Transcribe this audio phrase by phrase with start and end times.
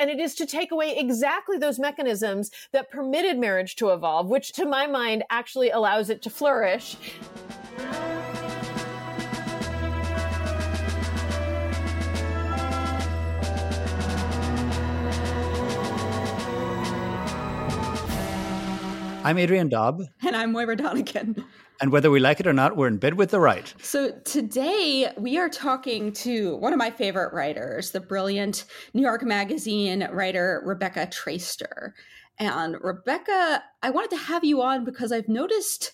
[0.00, 4.52] And it is to take away exactly those mechanisms that permitted marriage to evolve, which
[4.52, 6.96] to my mind actually allows it to flourish.
[19.22, 20.00] I'm Adrian Daub.
[20.22, 21.44] And I'm Moira Donegan.
[21.80, 23.72] And whether we like it or not, we're in bed with the right.
[23.82, 29.22] So today we are talking to one of my favorite writers, the brilliant New York
[29.22, 31.92] Magazine writer Rebecca Traister.
[32.38, 35.92] And Rebecca, I wanted to have you on because I've noticed.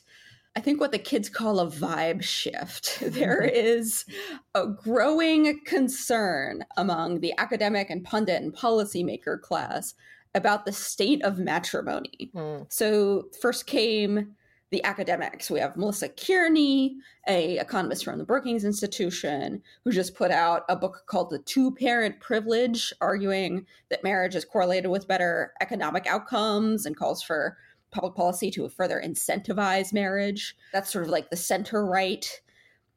[0.57, 2.99] I think what the kids call a vibe shift.
[3.03, 4.07] There is
[4.55, 9.95] a growing concern among the academic and pundit and policymaker class
[10.35, 12.31] about the state of matrimony.
[12.35, 12.73] Mm.
[12.73, 14.35] So first came
[14.71, 15.51] the academics.
[15.51, 16.97] We have Melissa Kearney,
[17.29, 21.73] a economist from the Brookings Institution, who just put out a book called The Two
[21.73, 27.57] Parent Privilege, arguing that marriage is correlated with better economic outcomes and calls for
[27.93, 30.57] public policy to further incentivize marriage.
[30.73, 32.29] That's sort of like the center right.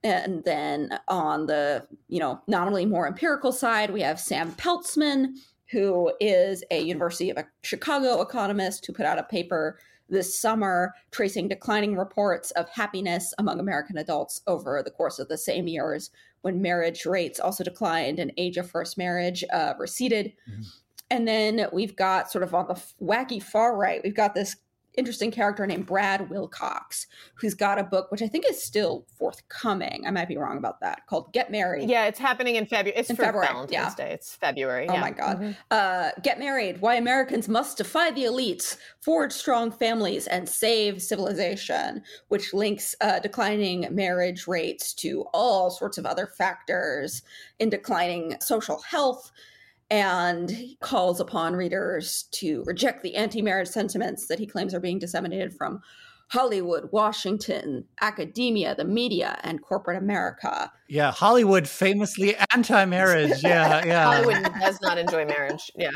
[0.04, 5.36] And then on the, you know, nominally more empirical side, we have Sam Peltzman,
[5.72, 9.78] who is a University of Chicago economist who put out a paper
[10.10, 15.38] this summer tracing declining reports of happiness among American adults over the course of the
[15.38, 20.34] same years when marriage rates also declined and age of first marriage uh, receded.
[20.50, 20.62] Mm-hmm.
[21.12, 24.56] And then we've got sort of on the wacky far right, we've got this
[25.00, 30.04] interesting character named Brad Wilcox, who's got a book which I think is still forthcoming.
[30.06, 31.08] I might be wrong about that.
[31.08, 31.90] Called Get Married.
[31.90, 33.00] Yeah, it's happening in February.
[33.00, 33.48] It's in February.
[33.48, 34.06] Valentine's yeah.
[34.06, 34.12] Day.
[34.12, 34.88] It's February.
[34.90, 35.02] Oh yeah.
[35.02, 35.40] my god.
[35.40, 35.52] Mm-hmm.
[35.72, 42.04] Uh, Get Married: Why Americans Must Defy the Elites, Forge Strong Families, and Save Civilization,
[42.28, 47.24] which links uh, declining marriage rates to all sorts of other factors
[47.58, 49.32] in declining social health
[49.90, 50.52] and
[50.82, 55.54] calls upon readers to reject the anti marriage sentiments that he claims are being disseminated
[55.54, 55.82] from
[56.30, 60.72] Hollywood, Washington, academia, the media, and corporate America.
[60.88, 63.44] Yeah, Hollywood famously anti-marriage.
[63.44, 64.04] Yeah, yeah.
[64.04, 65.72] Hollywood does not enjoy marriage.
[65.76, 65.90] Yeah.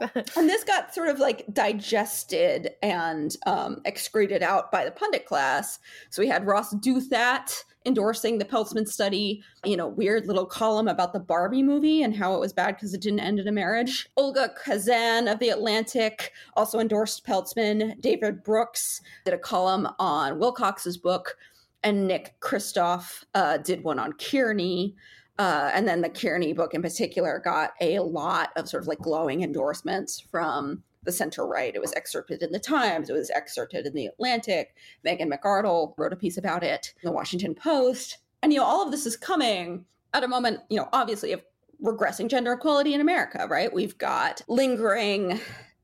[0.00, 5.78] and this got sort of like digested and um, excreted out by the pundit class.
[6.08, 11.12] So we had Ross Douthat endorsing the Peltzman study, you know, weird little column about
[11.12, 14.08] the Barbie movie and how it was bad because it didn't end in a marriage.
[14.16, 18.00] Olga Khazan of The Atlantic also endorsed Peltzman.
[18.00, 21.36] David Brooks did a column on Wilcox's book,
[21.82, 24.96] and Nick Kristof uh, did one on Kearney.
[25.38, 28.98] Uh, and then the Kearney book in particular got a lot of sort of like
[28.98, 31.74] glowing endorsements from the center right.
[31.74, 34.74] It was excerpted in the Times, it was excerpted in the Atlantic.
[35.04, 38.18] Megan McArdle wrote a piece about it in the Washington Post.
[38.42, 41.42] And, you know, all of this is coming at a moment, you know, obviously of
[41.82, 43.72] regressing gender equality in America, right?
[43.72, 45.40] We've got lingering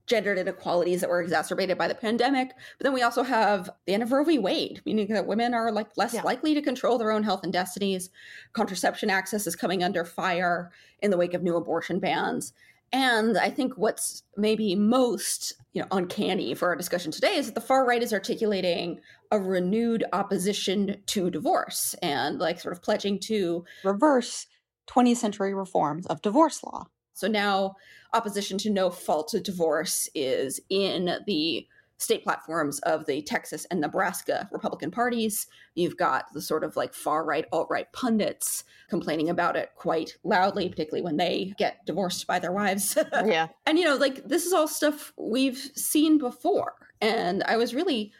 [0.06, 2.48] gendered inequalities that were exacerbated by the pandemic.
[2.78, 4.38] But then we also have the end of Roe v.
[4.38, 6.22] Wade, meaning that women are like less yeah.
[6.22, 8.10] likely to control their own health and destinies.
[8.52, 12.52] Contraception access is coming under fire in the wake of new abortion bans.
[12.92, 17.54] And I think what's maybe most you know uncanny for our discussion today is that
[17.54, 23.18] the far right is articulating a renewed opposition to divorce and like sort of pledging
[23.20, 24.46] to reverse
[24.88, 26.86] 20th century reforms of divorce law.
[27.14, 27.76] So now
[28.12, 31.66] opposition to no fault divorce is in the
[32.02, 35.46] state platforms of the Texas and Nebraska Republican parties.
[35.74, 40.16] You've got the sort of like far right, alt right pundits complaining about it quite
[40.24, 42.98] loudly, particularly when they get divorced by their wives.
[43.12, 43.48] yeah.
[43.66, 46.74] And, you know, like this is all stuff we've seen before.
[47.00, 48.12] And I was really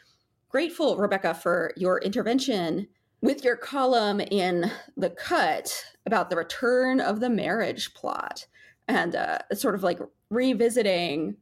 [0.49, 2.87] grateful, Rebecca, for your intervention
[3.21, 8.45] with your column in The Cut about the return of the marriage plot
[8.87, 9.99] and uh, sort of like
[10.29, 11.37] revisiting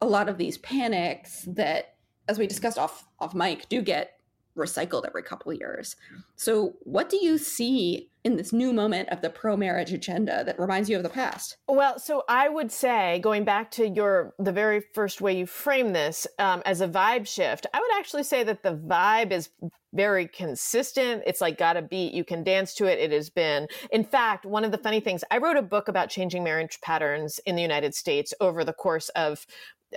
[0.00, 1.94] a lot of these panics that,
[2.28, 4.18] as we discussed off off mic, do get
[4.58, 5.96] recycled every couple of years.
[6.36, 10.58] So, what do you see in this new moment of the pro marriage agenda that
[10.58, 11.56] reminds you of the past?
[11.68, 15.92] Well, so I would say, going back to your the very first way you frame
[15.92, 19.50] this um, as a vibe shift, I would actually say that the vibe is
[19.94, 21.22] very consistent.
[21.26, 22.12] It's like got a beat.
[22.12, 22.98] You can dance to it.
[22.98, 25.24] It has been, in fact, one of the funny things.
[25.30, 29.08] I wrote a book about changing marriage patterns in the United States over the course
[29.10, 29.46] of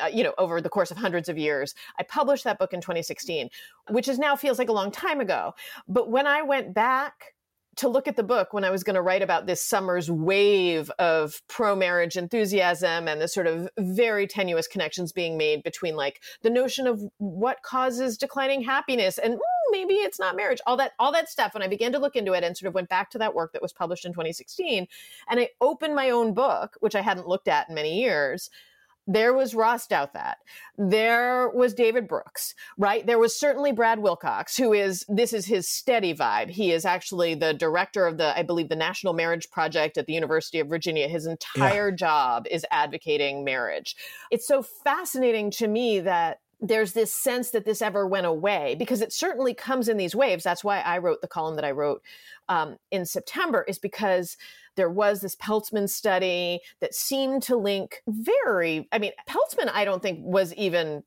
[0.01, 1.73] uh, you know, over the course of hundreds of years.
[1.99, 3.49] I published that book in 2016,
[3.89, 5.53] which is now feels like a long time ago.
[5.87, 7.33] But when I went back
[7.77, 10.91] to look at the book when I was going to write about this summer's wave
[10.99, 16.21] of pro marriage enthusiasm and the sort of very tenuous connections being made between like
[16.41, 19.39] the notion of what causes declining happiness and
[19.71, 20.59] maybe it's not marriage.
[20.67, 22.75] All that all that stuff when I began to look into it and sort of
[22.75, 24.85] went back to that work that was published in 2016
[25.29, 28.49] and I opened my own book, which I hadn't looked at in many years
[29.07, 30.35] there was Ross Douthat.
[30.77, 33.05] There was David Brooks, right?
[33.05, 36.49] There was certainly Brad Wilcox, who is, this is his steady vibe.
[36.49, 40.13] He is actually the director of the, I believe, the National Marriage Project at the
[40.13, 41.07] University of Virginia.
[41.07, 41.95] His entire yeah.
[41.95, 43.95] job is advocating marriage.
[44.29, 49.01] It's so fascinating to me that there's this sense that this ever went away because
[49.01, 50.43] it certainly comes in these waves.
[50.43, 52.03] That's why I wrote the column that I wrote
[52.49, 54.37] um, in September, is because
[54.75, 60.01] there was this Peltzman study that seemed to link very, I mean, Peltzman, I don't
[60.01, 61.03] think was even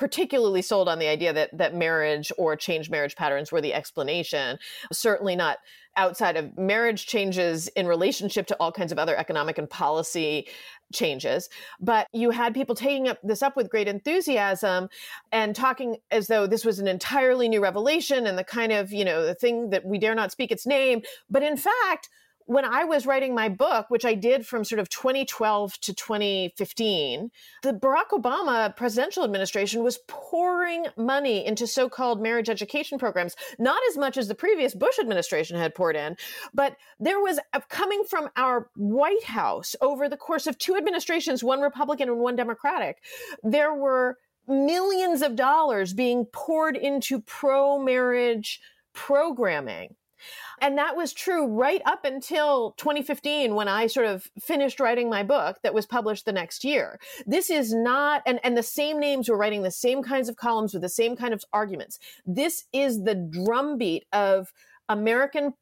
[0.00, 4.58] particularly sold on the idea that that marriage or changed marriage patterns were the explanation
[4.90, 5.58] certainly not
[5.94, 10.48] outside of marriage changes in relationship to all kinds of other economic and policy
[10.90, 11.50] changes.
[11.80, 14.88] But you had people taking up this up with great enthusiasm
[15.32, 19.04] and talking as though this was an entirely new revelation and the kind of you
[19.04, 21.02] know the thing that we dare not speak its name.
[21.28, 22.08] But in fact
[22.50, 27.30] when I was writing my book, which I did from sort of 2012 to 2015,
[27.62, 33.78] the Barack Obama presidential administration was pouring money into so called marriage education programs, not
[33.88, 36.16] as much as the previous Bush administration had poured in,
[36.52, 37.38] but there was
[37.68, 42.34] coming from our White House over the course of two administrations, one Republican and one
[42.34, 42.96] Democratic,
[43.44, 44.18] there were
[44.48, 48.60] millions of dollars being poured into pro marriage
[48.92, 49.94] programming
[50.60, 55.22] and that was true right up until 2015 when I sort of finished writing my
[55.22, 56.98] book that was published the next year.
[57.26, 60.72] This is not, and, and the same names were writing the same kinds of columns
[60.72, 61.98] with the same kind of arguments.
[62.26, 64.52] This is the drumbeat of
[64.88, 65.54] American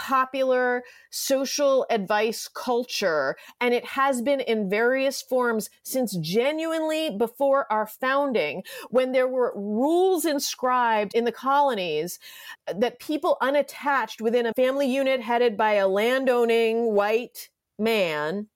[0.00, 7.86] popular social advice culture, and it has been in various forms since genuinely before our
[7.86, 12.18] founding, when there were rules inscribed in the colonies
[12.66, 18.48] uh, that people unattached within a family unit headed by a landowning white man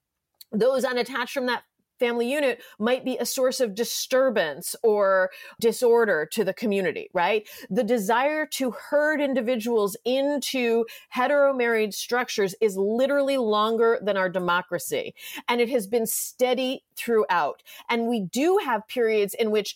[0.51, 1.63] those unattached from that
[1.99, 7.47] family unit might be a source of disturbance or disorder to the community, right?
[7.69, 15.13] The desire to herd individuals into heteromarried structures is literally longer than our democracy.
[15.47, 17.63] And it has been steady throughout.
[17.89, 19.75] And we do have periods in which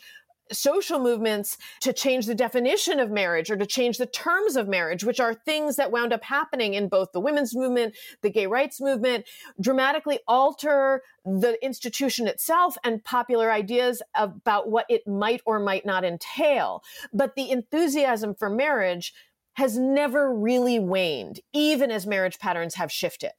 [0.51, 5.03] social movements to change the definition of marriage or to change the terms of marriage,
[5.03, 8.81] which are things that wound up happening in both the women's movement, the gay rights
[8.81, 9.25] movement,
[9.61, 16.03] dramatically alter the institution itself and popular ideas about what it might or might not
[16.03, 16.83] entail.
[17.13, 19.13] But the enthusiasm for marriage
[19.53, 23.31] has never really waned, even as marriage patterns have shifted.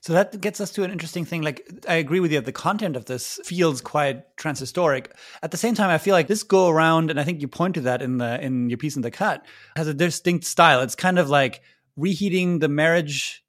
[0.00, 1.42] So that gets us to an interesting thing.
[1.42, 2.40] Like, I agree with you.
[2.40, 5.08] The content of this feels quite transhistoric.
[5.42, 7.74] At the same time, I feel like this go around, and I think you point
[7.74, 9.44] to that in the in your piece in the cut,
[9.76, 10.80] has a distinct style.
[10.80, 11.60] It's kind of like
[11.96, 13.44] reheating the marriage,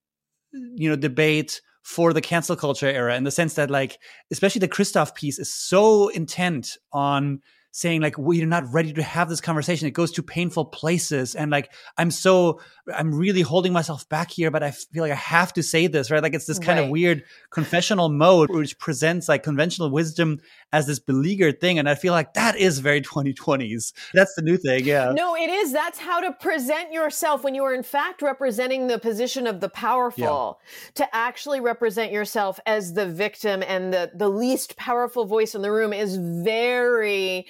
[0.52, 3.98] you know, debate for the cancel culture era in the sense that, like,
[4.32, 7.42] especially the Kristof piece is so intent on
[7.80, 9.88] saying like we're not ready to have this conversation.
[9.88, 12.60] It goes to painful places and like i'm so
[12.94, 16.12] i'm really holding myself back here but i feel like i have to say this
[16.12, 16.22] right?
[16.22, 16.86] Like it's this kind right.
[16.86, 20.40] of weird confessional mode which presents like conventional wisdom
[20.74, 24.58] as this beleaguered thing and i feel like that is very 2020s that's the new
[24.58, 25.12] thing yeah.
[25.16, 25.72] No it is.
[25.72, 29.70] That's how to present yourself when you are in fact representing the position of the
[29.70, 30.90] powerful yeah.
[30.96, 35.72] to actually represent yourself as the victim and the the least powerful voice in the
[35.72, 37.48] room is very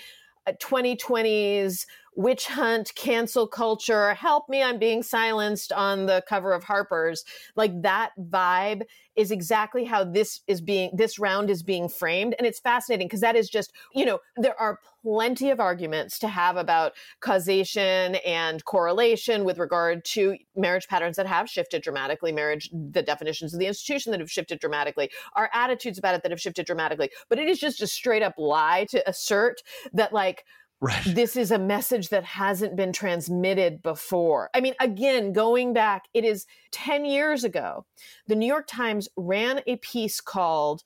[0.60, 1.86] 2020s
[2.20, 7.24] witch hunt, cancel culture, help me, I'm being silenced on the cover of Harper's.
[7.56, 8.82] Like that vibe
[9.16, 12.36] is exactly how this is being, this round is being framed.
[12.38, 16.28] And it's fascinating because that is just, you know, there are plenty of arguments to
[16.28, 22.70] have about causation and correlation with regard to marriage patterns that have shifted dramatically, marriage,
[22.74, 26.42] the definitions of the institution that have shifted dramatically, our attitudes about it that have
[26.42, 27.10] shifted dramatically.
[27.30, 29.62] But it is just a straight up lie to assert
[29.94, 30.44] that, like,
[30.82, 31.04] Right.
[31.06, 34.50] This is a message that hasn't been transmitted before.
[34.54, 37.86] I mean, again, going back, it is 10 years ago.
[38.28, 40.84] The New York Times ran a piece called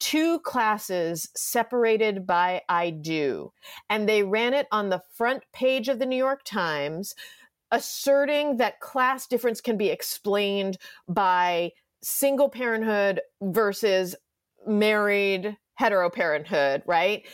[0.00, 3.52] Two Classes Separated by I Do.
[3.90, 7.14] And they ran it on the front page of the New York Times,
[7.70, 14.14] asserting that class difference can be explained by single parenthood versus
[14.66, 17.26] married heteroparenthood, right?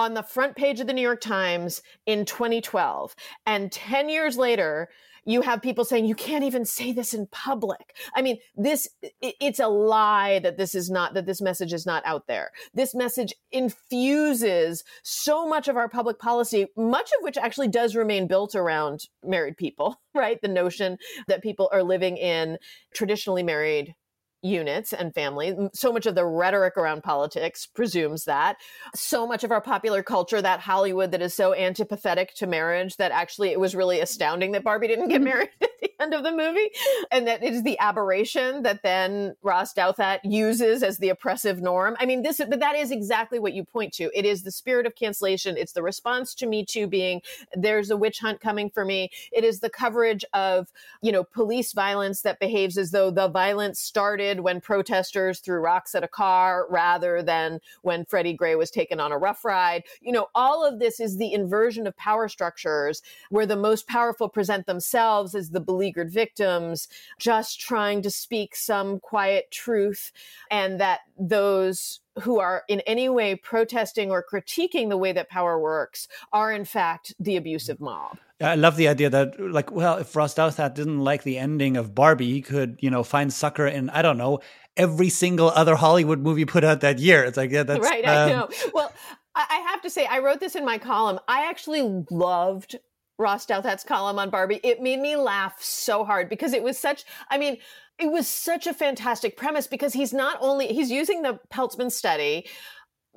[0.00, 3.14] On the front page of the New York Times in 2012.
[3.44, 4.88] And 10 years later,
[5.26, 7.94] you have people saying you can't even say this in public.
[8.16, 8.88] I mean this
[9.20, 12.50] it's a lie that this is not that this message is not out there.
[12.72, 18.26] This message infuses so much of our public policy much of which actually does remain
[18.26, 20.40] built around married people right?
[20.40, 20.96] The notion
[21.28, 22.58] that people are living in
[22.94, 23.94] traditionally married
[24.42, 25.54] units and families.
[25.72, 28.56] So much of the rhetoric around politics presumes that.
[28.94, 33.12] So much of our popular culture, that Hollywood that is so antipathetic to marriage that
[33.12, 35.24] actually it was really astounding that Barbie didn't get mm-hmm.
[35.24, 36.70] married at the end of the movie.
[37.10, 41.96] And that it is the aberration that then Ross Douthat uses as the oppressive norm.
[41.98, 44.10] I mean, this, but that is exactly what you point to.
[44.14, 45.56] It is the spirit of cancellation.
[45.56, 47.20] It's the response to Me Too being
[47.54, 49.10] there's a witch hunt coming for me.
[49.32, 50.68] It is the coverage of,
[51.02, 55.96] you know, police violence that behaves as though the violence started when protesters threw rocks
[55.96, 59.82] at a car rather than when Freddie Gray was taken on a rough ride.
[60.00, 64.28] You know, all of this is the inversion of power structures where the most powerful
[64.28, 66.86] present themselves as the beleaguered victims,
[67.18, 70.12] just trying to speak some quiet truth,
[70.50, 75.58] and that those who are in any way protesting or critiquing the way that power
[75.58, 78.18] works are in fact the abusive mob.
[78.42, 81.94] I love the idea that, like, well, if Ross Douthat didn't like the ending of
[81.94, 84.40] Barbie, he could, you know, find succor in, I don't know,
[84.78, 87.22] every single other Hollywood movie put out that year.
[87.22, 88.02] It's like, yeah, that's right.
[88.04, 88.48] Um, I know.
[88.72, 88.92] Well,
[89.34, 91.20] I have to say, I wrote this in my column.
[91.28, 92.78] I actually loved
[93.20, 94.60] Ross Douthat's column on Barbie.
[94.64, 97.58] It made me laugh so hard because it was such, I mean,
[97.98, 102.46] it was such a fantastic premise because he's not only, he's using the Peltzman study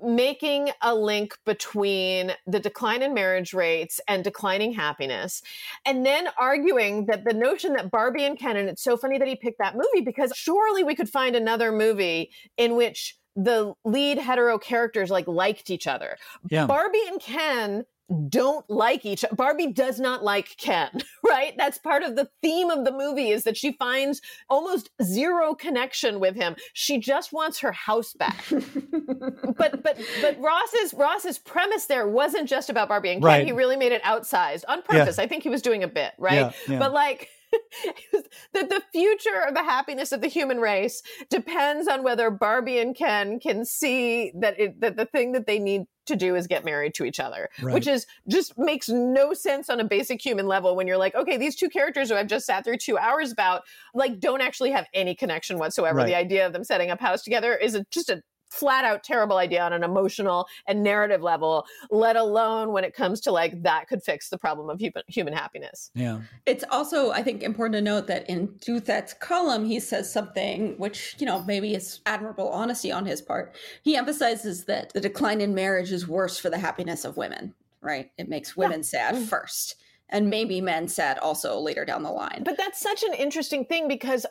[0.01, 5.41] making a link between the decline in marriage rates and declining happiness,
[5.85, 9.27] and then arguing that the notion that Barbie and Ken, and it's so funny that
[9.27, 14.17] he picked that movie because surely we could find another movie in which the lead
[14.17, 16.17] hetero characters like liked each other.
[16.49, 16.65] Yeah.
[16.65, 17.85] Barbie and Ken
[18.29, 19.35] don't like each other.
[19.35, 20.89] Barbie does not like Ken,
[21.25, 21.53] right?
[21.57, 26.19] That's part of the theme of the movie is that she finds almost zero connection
[26.19, 26.55] with him.
[26.73, 28.43] She just wants her house back.
[28.49, 33.27] but but but Ross's Ross's premise there wasn't just about Barbie and Ken.
[33.27, 33.45] Right.
[33.45, 35.17] He really made it outsized on purpose.
[35.17, 35.23] Yeah.
[35.23, 36.33] I think he was doing a bit, right?
[36.33, 36.79] Yeah, yeah.
[36.79, 37.29] But like
[38.53, 42.95] that the future of the happiness of the human race depends on whether Barbie and
[42.95, 46.65] Ken can see that it, that the thing that they need to do is get
[46.65, 47.73] married to each other, right.
[47.73, 51.37] which is just makes no sense on a basic human level when you're like, okay,
[51.37, 54.85] these two characters who I've just sat through two hours about, like, don't actually have
[54.93, 55.99] any connection whatsoever.
[55.99, 56.07] Right.
[56.07, 58.21] The idea of them setting up house together is a, just a
[58.53, 63.19] flat out terrible idea on an emotional and narrative level, let alone when it comes
[63.21, 65.89] to like that could fix the problem of human, human happiness.
[65.95, 66.21] Yeah.
[66.45, 71.15] It's also, I think, important to note that in Douthat's column, he says something which,
[71.17, 73.55] you know, maybe is admirable honesty on his part.
[73.81, 78.11] He emphasizes that the decline in marriage is worse for the happiness of women, right?
[78.17, 78.83] It makes women yeah.
[78.83, 79.25] sad mm.
[79.25, 79.75] first
[80.09, 82.43] and maybe men sad also later down the line.
[82.45, 84.27] But that's such an interesting thing because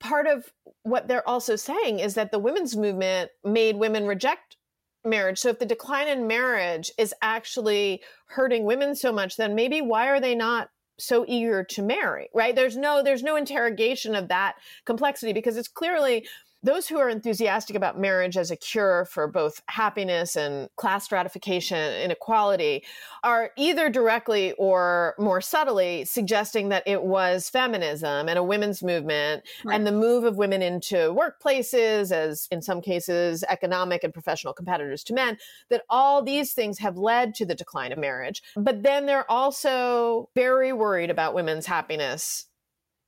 [0.00, 0.52] part of
[0.82, 4.56] what they're also saying is that the women's movement made women reject
[5.04, 5.38] marriage.
[5.38, 10.08] So if the decline in marriage is actually hurting women so much, then maybe why
[10.08, 12.54] are they not so eager to marry, right?
[12.54, 16.26] There's no there's no interrogation of that complexity because it's clearly
[16.62, 21.94] those who are enthusiastic about marriage as a cure for both happiness and class stratification
[22.02, 22.84] inequality
[23.22, 29.44] are either directly or more subtly suggesting that it was feminism and a women's movement
[29.64, 29.74] right.
[29.74, 35.04] and the move of women into workplaces as in some cases economic and professional competitors
[35.04, 35.38] to men
[35.70, 40.28] that all these things have led to the decline of marriage but then they're also
[40.34, 42.46] very worried about women's happiness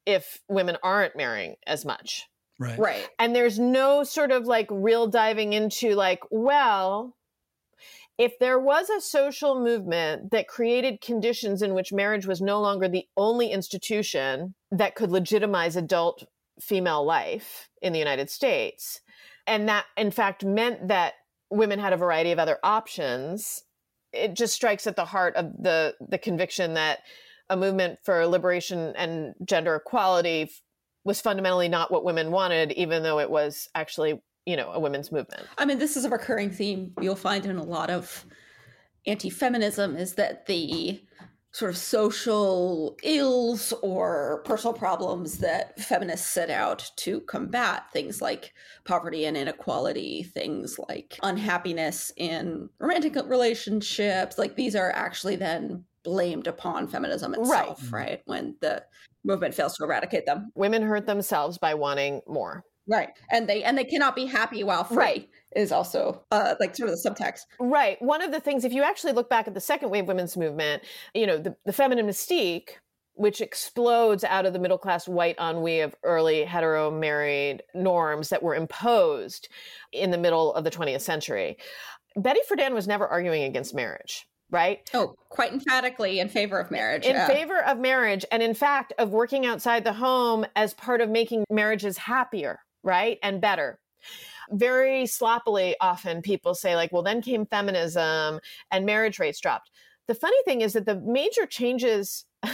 [0.06, 2.28] if women aren't marrying as much
[2.60, 2.78] Right.
[2.78, 3.08] Right.
[3.18, 7.16] And there's no sort of like real diving into like, well,
[8.18, 12.86] if there was a social movement that created conditions in which marriage was no longer
[12.86, 16.24] the only institution that could legitimize adult
[16.60, 19.00] female life in the United States,
[19.46, 21.14] and that in fact meant that
[21.48, 23.64] women had a variety of other options,
[24.12, 26.98] it just strikes at the heart of the the conviction that
[27.48, 30.50] a movement for liberation and gender equality
[31.04, 35.10] was fundamentally not what women wanted, even though it was actually, you know, a women's
[35.10, 35.46] movement.
[35.58, 38.26] I mean, this is a recurring theme you'll find in a lot of
[39.06, 41.00] anti feminism is that the
[41.52, 48.52] sort of social ills or personal problems that feminists set out to combat things like
[48.84, 56.46] poverty and inequality things like unhappiness in romantic relationships like these are actually then blamed
[56.46, 58.22] upon feminism itself right, right?
[58.26, 58.82] when the
[59.24, 60.50] movement fails to eradicate them.
[60.54, 62.64] Women hurt themselves by wanting more.
[62.88, 63.10] Right.
[63.30, 65.28] And they and they cannot be happy while free right.
[65.54, 67.42] is also uh, like sort of the subtext.
[67.60, 68.00] Right.
[68.02, 70.82] One of the things, if you actually look back at the second wave women's movement,
[71.14, 72.70] you know, the, the feminine mystique
[73.14, 78.42] which explodes out of the middle class white ennui of early hetero married norms that
[78.42, 79.48] were imposed
[79.92, 81.58] in the middle of the 20th century.
[82.16, 84.78] Betty Friedan was never arguing against marriage right?
[84.94, 87.06] Oh, quite emphatically in favor of marriage.
[87.06, 87.26] In yeah.
[87.26, 91.44] favor of marriage, and in fact, of working outside the home as part of making
[91.50, 93.18] marriages happier, right?
[93.22, 93.78] And better.
[94.50, 98.40] Very sloppily, often people say, like, well, then came feminism
[98.70, 99.70] and marriage rates dropped.
[100.08, 102.24] The funny thing is that the major changes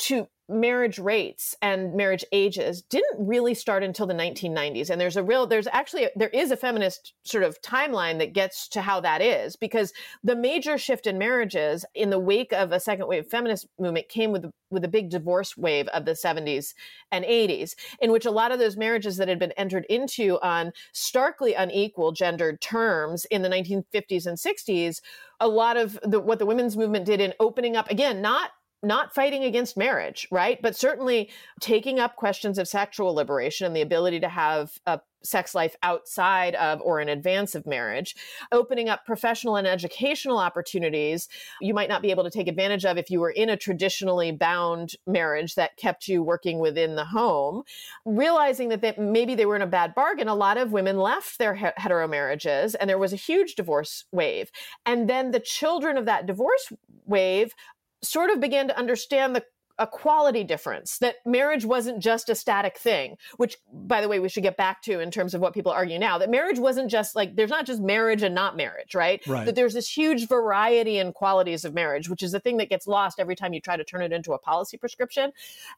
[0.00, 5.22] to marriage rates and marriage ages didn't really start until the 1990s and there's a
[5.22, 9.22] real there's actually there is a feminist sort of timeline that gets to how that
[9.22, 9.92] is because
[10.24, 14.32] the major shift in marriages in the wake of a second wave feminist movement came
[14.32, 16.74] with with a big divorce wave of the 70s
[17.12, 20.72] and 80s in which a lot of those marriages that had been entered into on
[20.92, 25.00] starkly unequal gendered terms in the 1950s and 60s
[25.38, 28.50] a lot of the, what the women's movement did in opening up again not
[28.82, 30.60] not fighting against marriage, right?
[30.62, 35.54] But certainly taking up questions of sexual liberation and the ability to have a sex
[35.54, 38.16] life outside of or in advance of marriage,
[38.52, 41.28] opening up professional and educational opportunities
[41.60, 44.32] you might not be able to take advantage of if you were in a traditionally
[44.32, 47.62] bound marriage that kept you working within the home,
[48.04, 50.28] realizing that they, maybe they were in a bad bargain.
[50.28, 54.50] A lot of women left their hetero marriages and there was a huge divorce wave.
[54.86, 56.72] And then the children of that divorce
[57.04, 57.52] wave
[58.02, 59.44] sort of began to understand the
[59.80, 64.28] a quality difference that marriage wasn't just a static thing which by the way we
[64.28, 67.16] should get back to in terms of what people argue now that marriage wasn't just
[67.16, 69.46] like there's not just marriage and not marriage right, right.
[69.46, 72.86] that there's this huge variety in qualities of marriage which is the thing that gets
[72.86, 75.32] lost every time you try to turn it into a policy prescription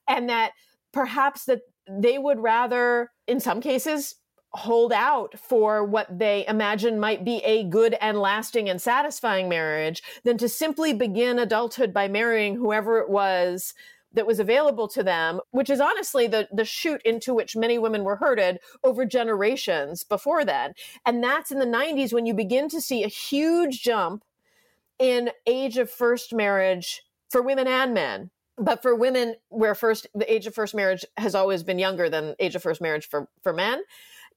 [0.08, 0.50] and that
[0.92, 4.16] perhaps that they would rather in some cases
[4.54, 10.02] hold out for what they imagine might be a good and lasting and satisfying marriage
[10.24, 13.72] than to simply begin adulthood by marrying whoever it was
[14.14, 18.04] that was available to them, which is honestly the, the chute into which many women
[18.04, 20.74] were herded over generations before then.
[21.06, 24.22] And that's in the 90s when you begin to see a huge jump
[24.98, 28.30] in age of first marriage for women and men.
[28.58, 32.36] But for women, where first the age of first marriage has always been younger than
[32.38, 33.82] age of first marriage for, for men,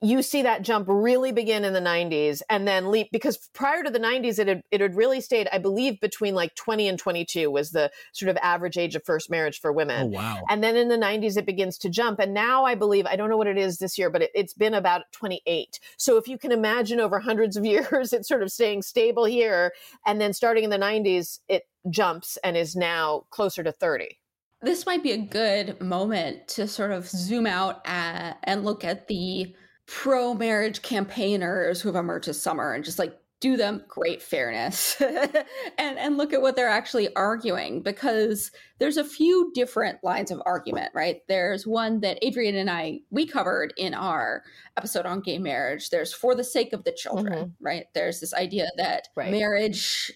[0.02, 3.90] you see that jump really begin in the 90s and then leap because prior to
[3.90, 7.50] the 90s it had it had really stayed i believe between like 20 and 22
[7.50, 10.14] was the sort of average age of first marriage for women.
[10.14, 10.42] Oh, wow.
[10.50, 12.20] And then in the 90s it begins to jump.
[12.20, 14.54] And now i believe i don't know what it is this year but it, it's
[14.54, 18.52] been about 28 so if you can imagine over hundreds of years it's sort of
[18.52, 19.74] staying stable here.
[20.06, 24.18] And then starting in the 90s it jumps and is now closer to 30
[24.62, 29.08] this might be a good moment to sort of zoom out at, and look at
[29.08, 29.56] the
[29.88, 35.02] pro marriage campaigners who have emerged this summer and just like do them great fairness.
[35.78, 40.42] And and look at what they're actually arguing because there's a few different lines of
[40.46, 41.22] argument right?
[41.28, 44.44] There's one that Adrian and i we covered in our
[44.78, 45.90] episode on gay marriage.
[45.90, 47.66] There's for the sake of the children mm-hmm.
[47.66, 47.86] right?
[47.94, 49.32] There's this idea that right.
[49.32, 50.12] marriage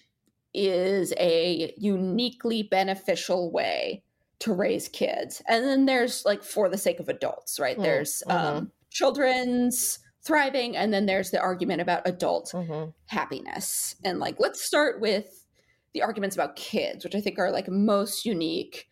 [0.54, 4.02] is a uniquely beneficial way
[4.40, 5.42] to raise kids.
[5.46, 7.74] And then there's like for the sake of adults right?
[7.74, 7.82] Mm-hmm.
[7.82, 12.90] there's um mm-hmm children's thriving and then there's the argument about adult mm-hmm.
[13.06, 15.46] happiness and like let's start with
[15.94, 18.86] the arguments about kids which i think are like most unique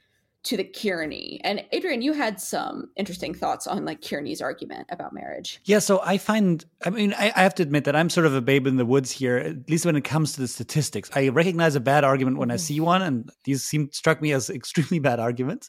[0.44, 1.40] to the Kearney.
[1.44, 5.60] And adrian you had some interesting thoughts on like Kearney's argument about marriage.
[5.64, 8.34] Yeah, so I find, I mean, I, I, have to admit that I'm sort of
[8.34, 11.10] a babe in the woods here, at least when it comes to the statistics.
[11.14, 12.60] I recognize a bad argument when I mm-hmm.
[12.60, 15.68] see one, and these seem struck me as extremely bad arguments.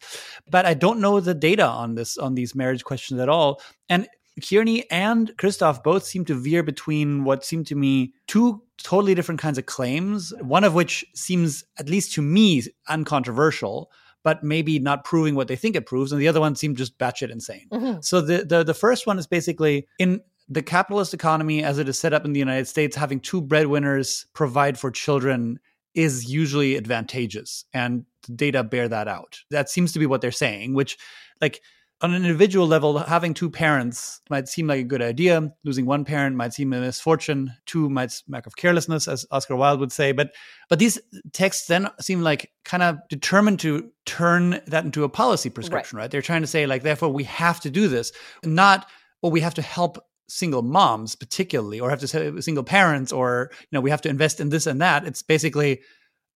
[0.50, 3.62] But I don't know the data on this on these marriage questions at all.
[3.90, 4.08] And
[4.48, 9.42] Kearney and Kristof both seem to veer between what seem to me two totally different
[9.42, 13.92] kinds of claims, one of which seems, at least to me, uncontroversial,
[14.24, 16.98] but maybe not proving what they think it proves, and the other one seemed just
[16.98, 17.68] batshit insane.
[17.72, 18.00] Mm-hmm.
[18.02, 22.00] So the, the the first one is basically in the capitalist economy as it is
[22.00, 25.60] set up in the United States, having two breadwinners provide for children
[25.96, 29.40] is usually advantageous, and the data bear that out.
[29.52, 30.98] That seems to be what they're saying, which
[31.42, 31.62] like
[32.02, 35.52] on an individual level, having two parents might seem like a good idea.
[35.66, 37.52] Losing one parent might seem a misfortune.
[37.66, 40.14] Two might lack of carelessness, as Oscar Wilde would say.
[40.14, 40.34] But
[40.70, 41.00] but these
[41.34, 46.04] texts then seem like kind of determined to turn that into a policy prescription, right?
[46.04, 46.12] right?
[46.12, 48.88] They're trying to say like, therefore, we have to do this, not
[49.22, 49.98] well, we have to help
[50.30, 54.10] single moms particularly, or have to say single parents, or you know, we have to
[54.10, 55.06] invest in this and that.
[55.06, 55.82] It's basically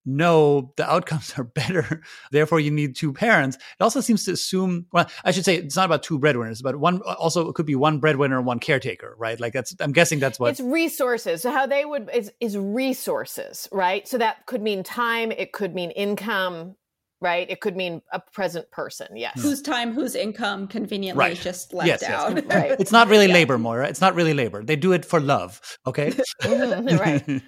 [0.06, 2.02] no, the outcomes are better.
[2.32, 3.58] Therefore, you need two parents.
[3.58, 6.76] It also seems to assume, well, I should say it's not about two breadwinners, but
[6.78, 9.39] one also it could be one breadwinner and one caretaker, right?
[9.39, 11.42] Like that's, I'm guessing that's what it's resources.
[11.42, 14.08] So how they would is, is resources, right?
[14.08, 16.76] So that could mean time, it could mean income,
[17.24, 17.50] right?
[17.50, 19.42] It could mean a present person, yes.
[19.42, 21.38] Whose time, whose income conveniently Right.
[21.38, 22.36] just left Yes, out.
[22.36, 22.46] yes.
[22.50, 22.76] Right.
[22.80, 23.34] It's not really Yeah.
[23.34, 23.88] labor, Moira.
[23.88, 24.64] It's not really labor.
[24.64, 25.60] They do it for love.
[25.88, 26.14] Okay.
[26.44, 27.42] Right.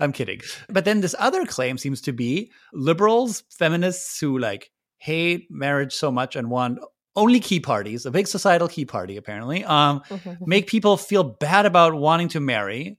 [0.00, 0.40] I'm kidding.
[0.68, 6.12] But then this other claim seems to be liberals, feminists who like hate marriage so
[6.12, 6.78] much and want
[7.16, 10.02] only key parties, a big societal key party, apparently, um,
[10.40, 12.98] make people feel bad about wanting to marry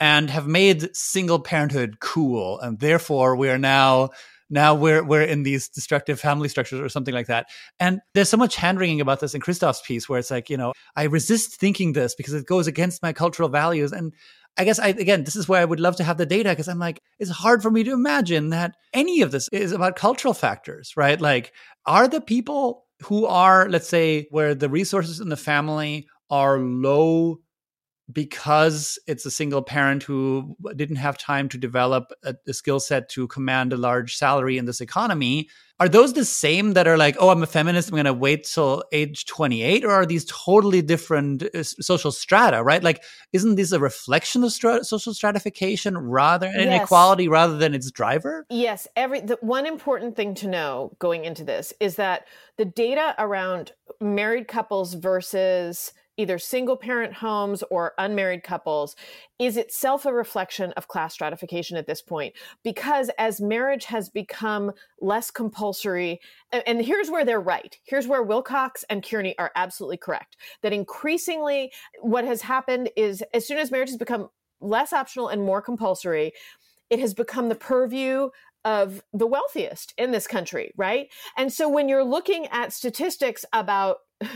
[0.00, 2.58] and have made single parenthood cool.
[2.60, 4.10] And therefore we are now
[4.54, 7.46] now we're we're in these destructive family structures or something like that.
[7.80, 10.56] And there's so much hand wringing about this in Kristof's piece where it's like, you
[10.56, 13.92] know, I resist thinking this because it goes against my cultural values.
[13.92, 14.14] And
[14.56, 16.68] I guess I again, this is where I would love to have the data because
[16.68, 20.34] I'm like, it's hard for me to imagine that any of this is about cultural
[20.34, 21.20] factors, right?
[21.20, 21.52] Like,
[21.84, 27.40] are the people who are, let's say, where the resources in the family are low
[28.12, 33.08] because it's a single parent who didn't have time to develop a, a skill set
[33.10, 35.48] to command a large salary in this economy
[35.80, 38.44] are those the same that are like oh i'm a feminist i'm going to wait
[38.44, 43.72] till age 28 or are these totally different uh, social strata right like isn't this
[43.72, 46.66] a reflection of stra- social stratification rather Yes.
[46.66, 51.42] inequality rather than its driver Yes, every the one important thing to know going into
[51.42, 58.42] this is that the data around married couples versus either single parent homes or unmarried
[58.42, 58.96] couples
[59.38, 64.72] is itself a reflection of class stratification at this point because as marriage has become
[65.00, 66.20] less compulsory
[66.66, 71.72] and here's where they're right here's where wilcox and kearney are absolutely correct that increasingly
[72.00, 74.28] what has happened is as soon as marriage has become
[74.60, 76.32] less optional and more compulsory
[76.90, 78.28] it has become the purview
[78.64, 81.08] of the wealthiest in this country, right?
[81.36, 83.98] And so when you're looking at statistics about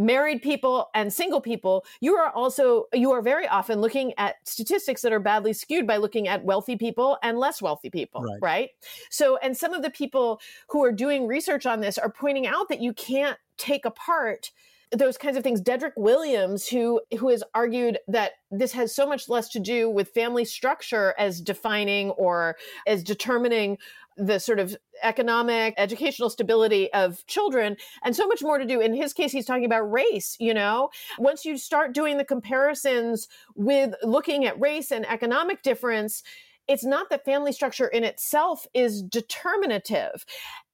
[0.00, 5.02] married people and single people, you are also you are very often looking at statistics
[5.02, 8.38] that are badly skewed by looking at wealthy people and less wealthy people, Right.
[8.40, 8.70] right?
[9.10, 12.68] So and some of the people who are doing research on this are pointing out
[12.70, 14.50] that you can't take apart
[14.92, 15.60] those kinds of things.
[15.60, 20.08] Dedrick Williams, who who has argued that this has so much less to do with
[20.08, 22.56] family structure as defining or
[22.88, 23.78] as determining
[24.16, 28.92] the sort of economic educational stability of children and so much more to do in
[28.92, 33.94] his case he's talking about race you know once you start doing the comparisons with
[34.02, 36.22] looking at race and economic difference
[36.68, 40.24] it's not that family structure in itself is determinative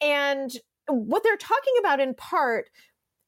[0.00, 0.56] and
[0.88, 2.68] what they're talking about in part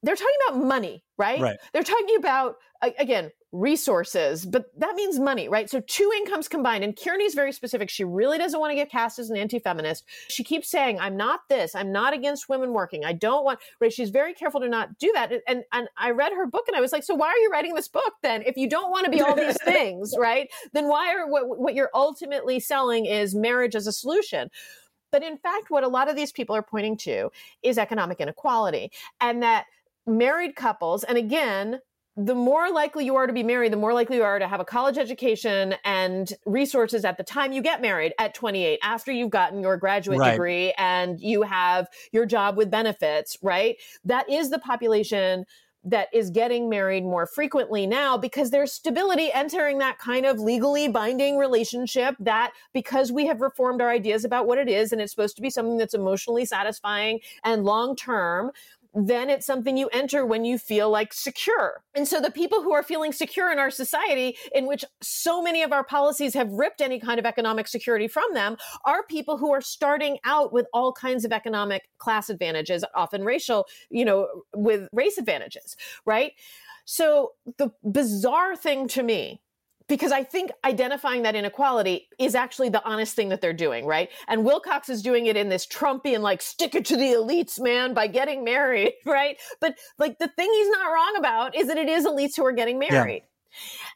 [0.03, 1.41] they're talking about money, right?
[1.41, 1.59] Right.
[1.73, 2.57] They're talking about
[2.99, 5.71] again resources, but that means money, right?
[5.71, 6.85] So two incomes combined.
[6.85, 7.89] And Kearney's very specific.
[7.89, 10.05] She really doesn't want to get cast as an anti-feminist.
[10.29, 11.75] She keeps saying, "I'm not this.
[11.75, 13.05] I'm not against women working.
[13.05, 13.93] I don't want." Right?
[13.93, 15.33] She's very careful to not do that.
[15.47, 17.75] And and I read her book and I was like, "So why are you writing
[17.75, 18.43] this book then?
[18.43, 20.49] If you don't want to be all these things, right?
[20.75, 24.51] Then why are what what you're ultimately selling is marriage as a solution?"
[25.11, 27.31] But in fact, what a lot of these people are pointing to
[27.63, 29.65] is economic inequality and that
[30.07, 31.81] married couples, and again,
[32.21, 34.59] the more likely you are to be married, the more likely you are to have
[34.59, 39.31] a college education and resources at the time you get married at 28, after you've
[39.31, 40.25] gotten your graduate Right.
[40.25, 43.77] degree and you have your job with benefits, right?
[44.05, 45.47] That is the population
[45.85, 50.89] that is getting married more frequently now because there's stability entering that kind of legally
[50.89, 55.13] binding relationship that because we have reformed our ideas about what it is and it's
[55.13, 58.51] supposed to be something that's emotionally satisfying and long term
[59.07, 61.83] then it's something you enter when you feel like secure.
[61.95, 65.63] And so the people who are feeling secure in our society, in which so many
[65.63, 69.53] of our policies have ripped any kind of economic security from them, are people who
[69.53, 74.89] are starting out with all kinds of economic class advantages, often racial, you know, with
[74.93, 76.33] race advantages, right?
[76.85, 79.43] So the bizarre thing to me
[79.89, 84.11] because I think identifying that inequality is actually the honest thing that they're doing, right?
[84.29, 87.95] And Wilcox is doing it in this Trumpian, like, stick it to the elites, man,
[87.95, 89.39] by getting married, right?
[89.61, 92.53] But like the thing he's not wrong about is that it is elites who are
[92.53, 93.23] getting married.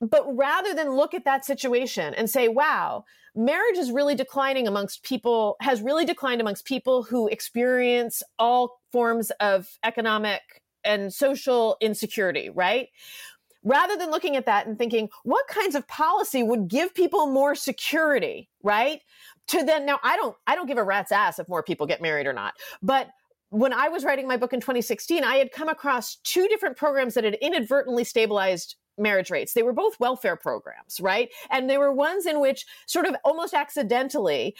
[0.00, 3.04] But rather than look at that situation and say, wow,
[3.36, 9.30] marriage is really declining amongst people, has really declined amongst people who experience all forms
[9.40, 10.40] of economic
[10.84, 12.88] and social insecurity, right?
[13.64, 17.54] Rather than looking at that and thinking what kinds of policy would give people more
[17.54, 19.00] security right?
[19.48, 22.00] To then now i don't i don't give a rat's ass if more people get
[22.00, 23.08] married or not but
[23.50, 27.14] when i was writing my book in 2016 i had come across two different programs
[27.14, 29.54] that had inadvertently stabilized marriage rates.
[29.54, 31.30] They were both welfare programs right?
[31.50, 34.54] And they were ones in which sort of almost accidentally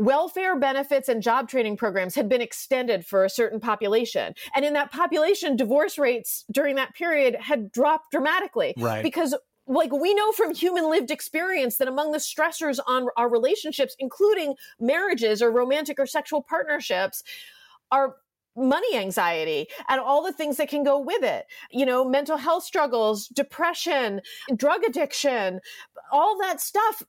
[0.00, 4.32] welfare benefits and job training programs had been extended for a certain population.
[4.56, 8.72] And in that population, divorce rates during that period had dropped dramatically.
[8.78, 9.02] Right.
[9.02, 9.36] Because
[9.66, 14.54] like we know from human lived experience that among the stressors on our relationships, including
[14.80, 17.22] marriages or romantic or sexual partnerships,
[17.92, 18.16] are
[18.56, 21.44] money anxiety and all the things that can go with it.
[21.70, 24.22] You know, mental health struggles, depression,
[24.56, 25.60] drug addiction,
[26.10, 27.02] all that stuff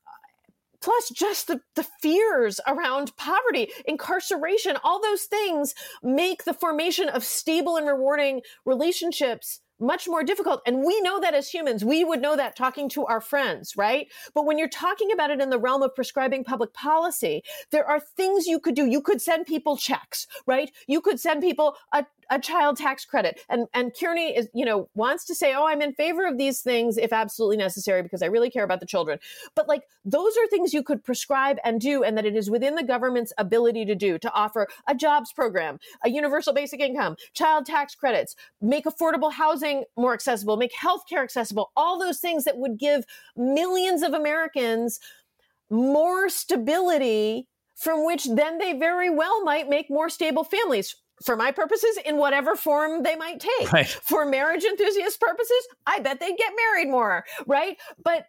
[0.81, 7.23] plus just the, the fears around poverty, incarceration, all those things make the formation of
[7.23, 10.61] stable and rewarding relationships much more difficult.
[10.65, 14.07] And we know that as humans, we would know that talking to our friends, right?
[14.33, 17.41] But when you're talking about it in the realm of prescribing public policy,
[17.71, 18.85] there are things you could do.
[18.85, 20.71] You could send people checks, right?
[20.87, 23.41] You could send people a, a child tax credit.
[23.49, 26.61] And and Kearney is, you know, wants to say, "Oh, I'm in favor of these
[26.61, 29.19] things if absolutely necessary because I really care about the children."
[29.55, 32.75] But like those are things you could prescribe and do and that it is within
[32.75, 37.65] the government's ability to do to offer a jobs program, a universal basic income, child
[37.65, 42.79] tax credits, make affordable housing more accessible, make healthcare accessible, all those things that would
[42.79, 44.99] give millions of Americans
[45.69, 51.51] more stability from which then they very well might make more stable families for my
[51.51, 53.71] purposes in whatever form they might take.
[53.71, 53.87] Right.
[53.87, 57.77] For marriage enthusiast purposes, I bet they'd get married more, right?
[58.03, 58.27] But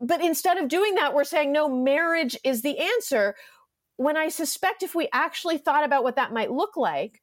[0.00, 3.34] but instead of doing that, we're saying no, marriage is the answer.
[3.96, 7.22] When I suspect if we actually thought about what that might look like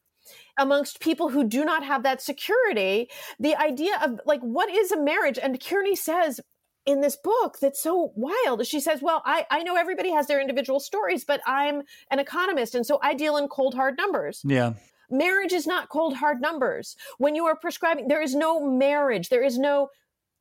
[0.57, 4.99] amongst people who do not have that security, the idea of like what is a
[4.99, 5.37] marriage?
[5.37, 6.39] And Kearney says
[6.85, 8.65] in this book that's so wild.
[8.65, 12.75] She says, Well, I, I know everybody has their individual stories, but I'm an economist.
[12.75, 14.41] And so I deal in cold, hard numbers.
[14.45, 14.73] Yeah.
[15.13, 16.95] Marriage is not cold, hard numbers.
[17.19, 19.29] When you are prescribing, there is no marriage.
[19.29, 19.89] There is no,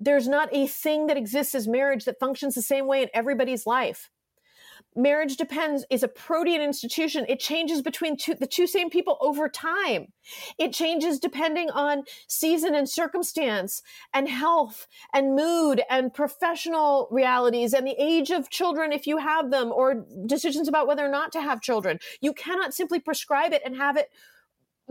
[0.00, 3.66] there's not a thing that exists as marriage that functions the same way in everybody's
[3.66, 4.08] life.
[4.96, 7.26] Marriage depends is a protean institution.
[7.28, 10.06] It changes between two, the two same people over time.
[10.58, 13.82] It changes depending on season and circumstance
[14.14, 19.50] and health and mood and professional realities and the age of children if you have
[19.50, 21.98] them or decisions about whether or not to have children.
[22.22, 24.10] You cannot simply prescribe it and have it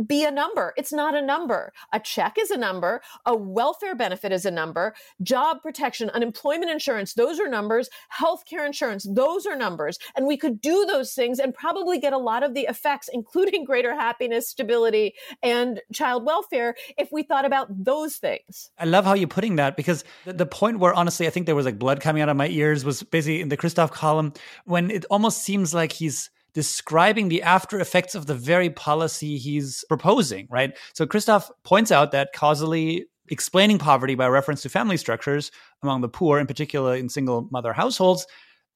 [0.03, 0.73] be a number.
[0.77, 1.73] It's not a number.
[1.93, 3.01] A check is a number.
[3.25, 4.93] A welfare benefit is a number.
[5.21, 7.89] Job protection, unemployment insurance, those are numbers.
[8.19, 9.99] Healthcare insurance, those are numbers.
[10.15, 13.65] And we could do those things and probably get a lot of the effects, including
[13.65, 18.71] greater happiness, stability, and child welfare, if we thought about those things.
[18.77, 21.65] I love how you're putting that because the point where honestly I think there was
[21.65, 24.33] like blood coming out of my ears was basically in the Kristof column
[24.65, 29.85] when it almost seems like he's describing the after effects of the very policy he's
[29.87, 30.77] proposing, right?
[30.93, 36.09] So Kristof points out that causally explaining poverty by reference to family structures among the
[36.09, 38.27] poor, in particular in single mother households,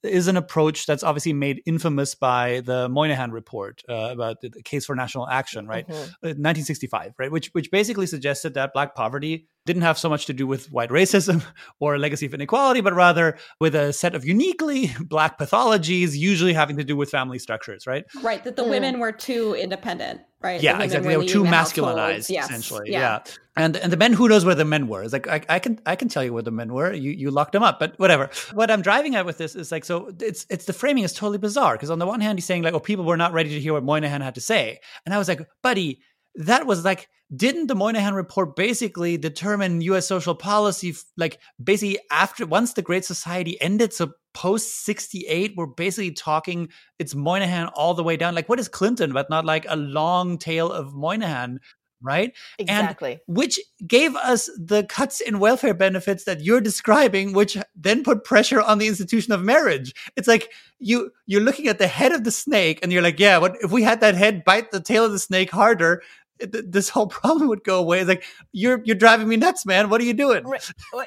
[0.04, 4.86] is an approach that's obviously made infamous by the Moynihan report uh, about the case
[4.86, 5.88] for national action, right?
[5.88, 6.42] Mm-hmm.
[6.42, 7.32] 1965, uh, right?
[7.32, 10.90] Which which basically suggested that black poverty didn't have so much to do with white
[10.90, 11.44] racism
[11.80, 16.54] or a legacy of inequality, but rather with a set of uniquely black pathologies, usually
[16.54, 18.06] having to do with family structures, right?
[18.22, 18.44] Right.
[18.44, 18.70] That the mm.
[18.70, 20.62] women were too independent right?
[20.62, 21.10] Yeah, the exactly.
[21.10, 22.46] They were too masculinized, yes.
[22.46, 22.92] essentially.
[22.92, 23.00] Yeah.
[23.00, 23.34] yeah.
[23.58, 25.04] And and the men, who knows where the men were?
[25.04, 26.94] It's like I, I, can I can tell you where the men were.
[26.94, 28.30] You you locked them up, but whatever.
[28.54, 31.38] What I'm driving at with this is like so it's it's the framing is totally
[31.38, 33.60] bizarre because on the one hand he's saying like oh people were not ready to
[33.60, 36.02] hear what Moynihan had to say, and I was like buddy
[36.36, 42.46] that was like didn't the Moynihan report basically determine US social policy like basically after
[42.46, 46.70] once the great society ended so post 68 we're basically talking
[47.00, 50.38] it's Moynihan all the way down like what is Clinton but not like a long
[50.38, 51.60] tail of Moynihan
[52.06, 52.36] right?
[52.60, 53.12] Exactly.
[53.14, 58.24] And which gave us the cuts in welfare benefits that you're describing, which then put
[58.24, 59.94] pressure on the institution of marriage.
[60.16, 63.38] It's like you you're looking at the head of the snake, and you're like, yeah,
[63.40, 66.04] what if we had that head bite the tail of the snake harder?
[66.40, 68.00] This whole problem would go away.
[68.00, 69.90] It's like you're you're driving me nuts, man.
[69.90, 70.46] What are you doing?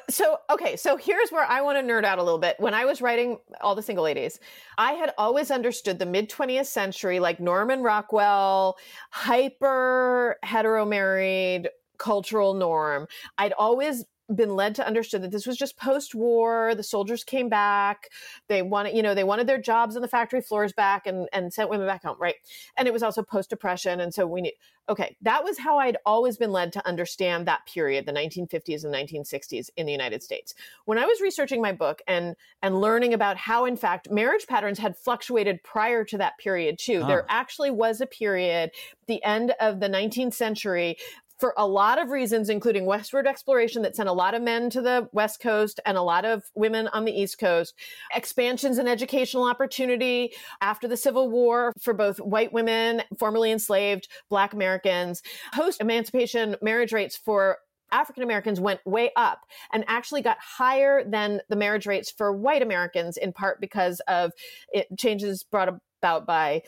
[0.09, 2.55] So okay, so here's where I want to nerd out a little bit.
[2.59, 4.39] When I was writing all the single ladies,
[4.77, 8.77] I had always understood the mid 20th century, like Norman Rockwell,
[9.11, 13.07] hyper hetero married cultural norm.
[13.37, 18.09] I'd always been led to understand that this was just post-war the soldiers came back
[18.47, 21.53] they wanted you know they wanted their jobs on the factory floors back and and
[21.53, 22.35] sent women back home right
[22.77, 24.53] and it was also post-depression and so we need
[24.87, 28.93] okay that was how i'd always been led to understand that period the 1950s and
[28.93, 30.53] 1960s in the united states
[30.85, 34.77] when i was researching my book and and learning about how in fact marriage patterns
[34.77, 37.07] had fluctuated prior to that period too oh.
[37.07, 38.71] there actually was a period
[39.07, 40.97] the end of the 19th century
[41.39, 44.81] for a lot of reasons, including westward exploration that sent a lot of men to
[44.81, 47.73] the West Coast and a lot of women on the East Coast,
[48.13, 54.53] expansions in educational opportunity after the Civil War for both white women, formerly enslaved, Black
[54.53, 55.21] Americans,
[55.53, 57.57] post emancipation marriage rates for
[57.91, 59.39] African Americans went way up
[59.73, 64.31] and actually got higher than the marriage rates for white Americans, in part because of
[64.71, 65.69] it, changes brought
[66.01, 66.61] about by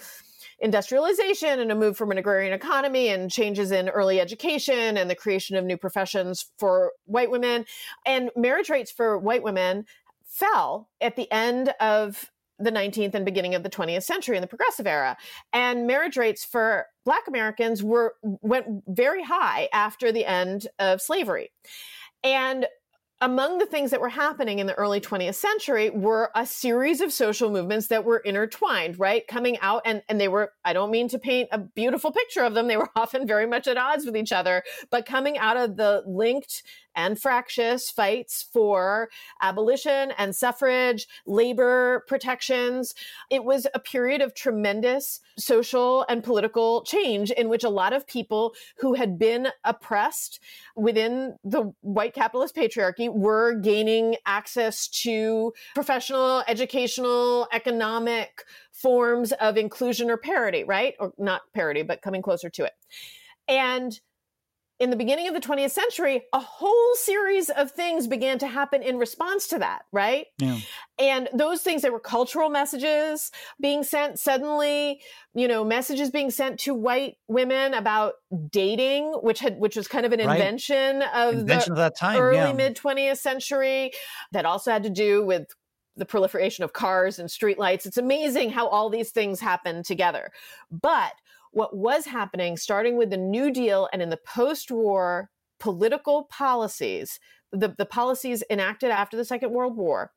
[0.62, 5.16] industrialization and a move from an agrarian economy and changes in early education and the
[5.16, 7.66] creation of new professions for white women.
[8.06, 9.86] And marriage rates for white women
[10.26, 14.48] fell at the end of the 19th and beginning of the 20th century in the
[14.48, 15.18] progressive era
[15.52, 21.50] and marriage rates for black americans were went very high after the end of slavery
[22.24, 22.68] and
[23.22, 27.14] among the things that were happening in the early 20th century were a series of
[27.14, 29.28] social movements that were intertwined, right?
[29.28, 32.56] Coming out and, and they were, I don't mean to paint a beautiful picture of
[32.56, 32.68] them.
[32.68, 36.04] They were often very much at odds with each other, but coming out of the
[36.08, 36.64] linked
[36.96, 39.10] and fractious fights for
[39.42, 42.94] abolition and suffrage, labor protections.
[43.30, 48.08] It was a period of tremendous social and political change in which a lot of
[48.08, 50.40] people who had been oppressed
[50.76, 60.10] within the white capitalist patriarchy were gaining access to professional, educational, economic forms of inclusion
[60.10, 60.96] or parity, right?
[61.00, 62.74] Or not parity, but coming closer to it.
[63.48, 64.00] And
[64.82, 68.82] in the beginning of the 20th century, a whole series of things began to happen
[68.82, 70.26] in response to that, right?
[70.40, 70.58] Yeah.
[70.98, 75.00] And those things, there were cultural messages being sent suddenly,
[75.36, 78.14] you know, messages being sent to white women about
[78.50, 80.36] dating, which had, which was kind of an right.
[80.36, 82.52] invention of invention the of that time, early yeah.
[82.54, 83.92] mid 20th century
[84.32, 85.46] that also had to do with
[85.96, 87.86] the proliferation of cars and streetlights.
[87.86, 90.32] It's amazing how all these things happen together.
[90.72, 91.14] But
[91.52, 97.20] what was happening starting with the New Deal and in the post war political policies,
[97.52, 100.12] the, the policies enacted after the Second World War,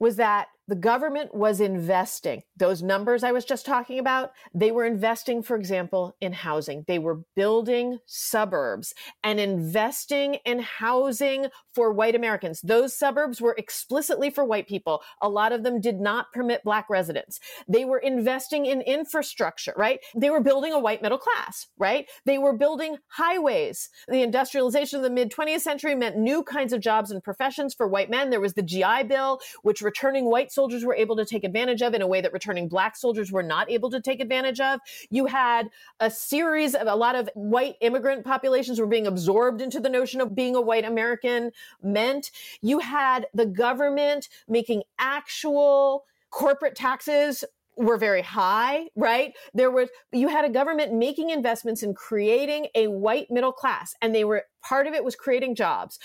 [0.00, 2.44] was that the government was investing.
[2.56, 6.86] Those numbers I was just talking about, they were investing, for example, in housing.
[6.88, 12.62] They were building suburbs and investing in housing for white Americans.
[12.62, 15.02] Those suburbs were explicitly for white people.
[15.20, 17.38] A lot of them did not permit black residents.
[17.68, 20.00] They were investing in infrastructure, right?
[20.16, 22.08] They were building a white middle class, right?
[22.24, 23.90] They were building highways.
[24.08, 27.86] The industrialization of the mid 20th century meant new kinds of jobs and professions for
[27.86, 28.30] white men.
[28.30, 31.94] There was the GI Bill, which returning white soldiers were able to take advantage of
[31.94, 34.80] in a way that returning black soldiers were not able to take advantage of.
[35.10, 35.68] You had
[36.00, 40.20] a series of a lot of white immigrant populations were being absorbed into the notion
[40.20, 42.30] of being a white American meant.
[42.60, 47.44] You had the government making actual corporate taxes
[47.76, 49.34] were very high, right?
[49.54, 54.14] There was, you had a government making investments in creating a white middle class, and
[54.14, 55.98] they were, part of it was creating jobs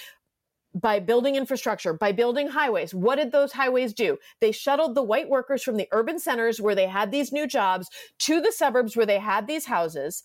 [0.82, 2.94] by building infrastructure, by building highways.
[2.94, 4.18] What did those highways do?
[4.42, 7.90] They shuttled the white workers from the urban centers where they had these new jobs
[8.20, 10.24] to the suburbs where they had these houses.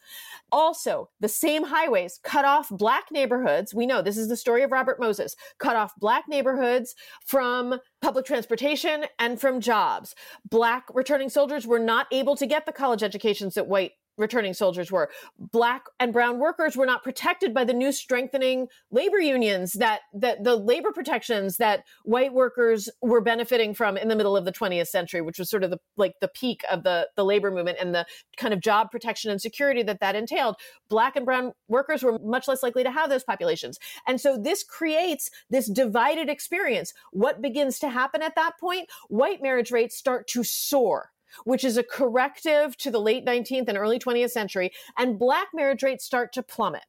[0.50, 3.74] Also, the same highways cut off black neighborhoods.
[3.74, 8.26] We know this is the story of Robert Moses, cut off black neighborhoods from public
[8.26, 10.14] transportation and from jobs.
[10.48, 14.90] Black returning soldiers were not able to get the college educations that white returning soldiers
[14.90, 15.10] were.
[15.38, 20.44] Black and brown workers were not protected by the new strengthening labor unions that that
[20.44, 24.88] the labor protections that white workers were benefiting from in the middle of the 20th
[24.88, 27.94] century, which was sort of the like the peak of the the labor movement and
[27.94, 30.56] the kind of job protection and security that that entailed.
[30.88, 33.78] Black and brown workers were much less likely to have those populations.
[34.06, 36.92] And so this creates this divided experience.
[37.12, 38.88] What begins to happen at that point?
[39.08, 41.11] White marriage rates start to soar
[41.44, 45.82] which is a corrective to the late 19th and early 20th century, and black marriage
[45.82, 46.84] rates start to plummet.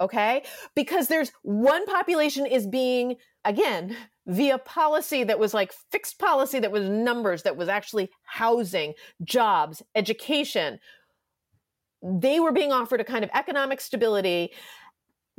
[0.00, 0.44] Okay?
[0.74, 6.72] Because there's one population is being, again, via policy that was like fixed policy that
[6.72, 10.78] was numbers, that was actually housing, jobs, education.
[12.02, 14.52] They were being offered a kind of economic stability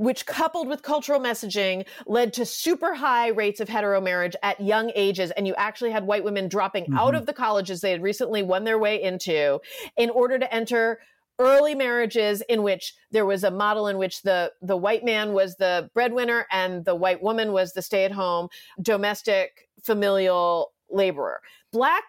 [0.02, 4.92] which coupled with cultural messaging led to super high rates of hetero marriage at young
[4.96, 5.30] ages.
[5.38, 6.98] And you actually had white women dropping mm-hmm.
[6.98, 9.60] out of the colleges they had recently won their way into
[9.96, 11.02] in order to enter
[11.38, 15.56] early marriages in which there was a model in which the the white man was
[15.58, 18.48] the breadwinner and the white woman was the stay-at-home
[18.82, 22.04] domestic familial laborer black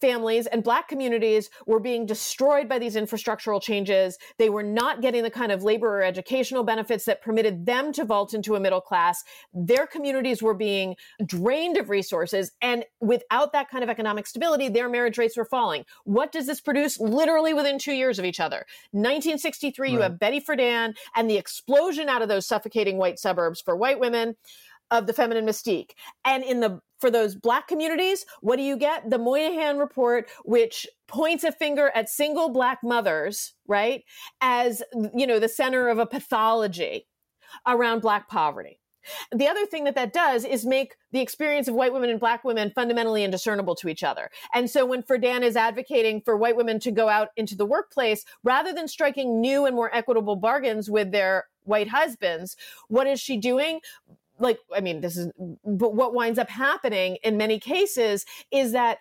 [0.00, 4.18] families and black communities were being destroyed by these infrastructural changes.
[4.38, 8.04] They were not getting the kind of labor or educational benefits that permitted them to
[8.04, 9.22] vault into a middle class.
[9.52, 12.52] Their communities were being drained of resources.
[12.62, 15.84] And without that kind of economic stability, their marriage rates were falling.
[16.04, 18.66] What does this produce literally within two years of each other?
[18.92, 19.94] 1963, right.
[19.94, 24.00] you have Betty Friedan and the explosion out of those suffocating white suburbs for white
[24.00, 24.36] women
[24.90, 25.90] of the feminine mystique.
[26.24, 29.08] And in the for those black communities, what do you get?
[29.08, 34.02] The Moynihan report, which points a finger at single black mothers, right?
[34.40, 34.82] As,
[35.14, 37.06] you know, the center of a pathology.
[37.66, 38.80] around Black poverty.
[39.32, 42.44] The other thing that that does is make the experience of white women and black
[42.44, 44.28] women fundamentally indiscernible to each other.
[44.52, 48.24] And so when Friedan is advocating for white women to go out into the workplace,
[48.44, 52.56] rather than striking new and more equitable bargains with their white husbands,
[52.88, 53.80] what is she doing?
[54.38, 55.32] Like, I mean, this is,
[55.64, 58.98] but what winds up happening in many cases is that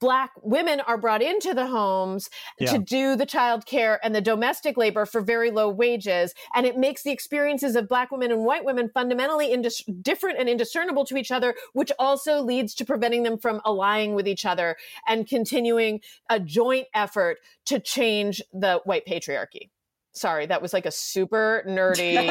[0.00, 2.72] black women are brought into the homes yeah.
[2.72, 6.76] to do the child care and the domestic labor for very low wages and it
[6.76, 11.16] makes the experiences of black women and white women fundamentally indis- different and indiscernible to
[11.16, 16.00] each other which also leads to preventing them from allying with each other and continuing
[16.30, 19.70] a joint effort to change the white patriarchy
[20.14, 22.26] Sorry, that was like a super nerdy,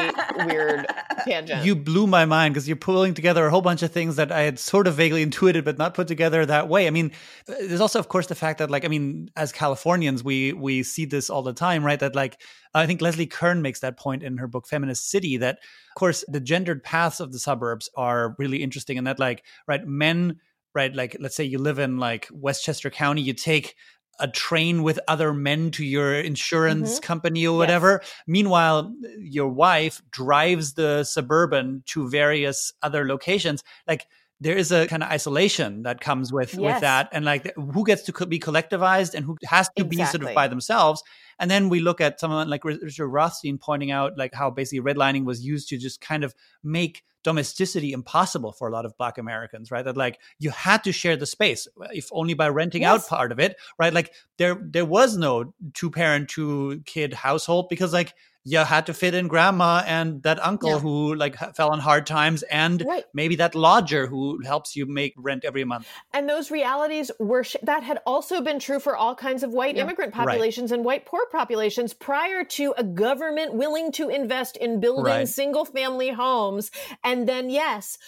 [0.46, 0.86] weird
[1.24, 1.64] tangent.
[1.64, 4.42] You blew my mind because you're pulling together a whole bunch of things that I
[4.42, 6.86] had sort of vaguely intuited, but not put together that way.
[6.86, 7.12] I mean,
[7.48, 10.82] uh, there's also, of course, the fact that, like, I mean, as Californians, we we
[10.82, 11.98] see this all the time, right?
[11.98, 12.42] That, like,
[12.74, 15.38] I think Leslie Kern makes that point in her book Feminist City.
[15.38, 19.44] That, of course, the gendered paths of the suburbs are really interesting, and that, like,
[19.66, 20.40] right, men
[20.74, 20.94] right?
[20.94, 23.74] Like, let's say you live in like Westchester County, you take
[24.18, 27.02] a train with other men to your insurance mm-hmm.
[27.02, 28.00] company or whatever.
[28.02, 28.12] Yes.
[28.26, 33.62] Meanwhile, your wife drives the suburban to various other locations.
[33.86, 34.06] Like
[34.40, 36.60] there is a kind of isolation that comes with yes.
[36.60, 39.96] with that and like who gets to be collectivized and who has to exactly.
[39.96, 41.02] be sort of by themselves
[41.38, 45.24] and then we look at someone like richard rothstein pointing out like how basically redlining
[45.24, 49.70] was used to just kind of make domesticity impossible for a lot of black americans
[49.70, 52.90] right that like you had to share the space uh, if only by renting yes.
[52.90, 57.68] out part of it right like there there was no two parent two kid household
[57.68, 58.14] because like
[58.44, 60.78] you had to fit in grandma and that uncle yeah.
[60.78, 63.04] who like fell on hard times and right.
[63.12, 67.56] maybe that lodger who helps you make rent every month and those realities were sh-
[67.62, 69.82] that had also been true for all kinds of white yeah.
[69.82, 70.76] immigrant populations right.
[70.76, 75.28] and white poor populations prior to a government willing to invest in building right.
[75.28, 76.70] single family homes
[77.04, 77.98] and then yes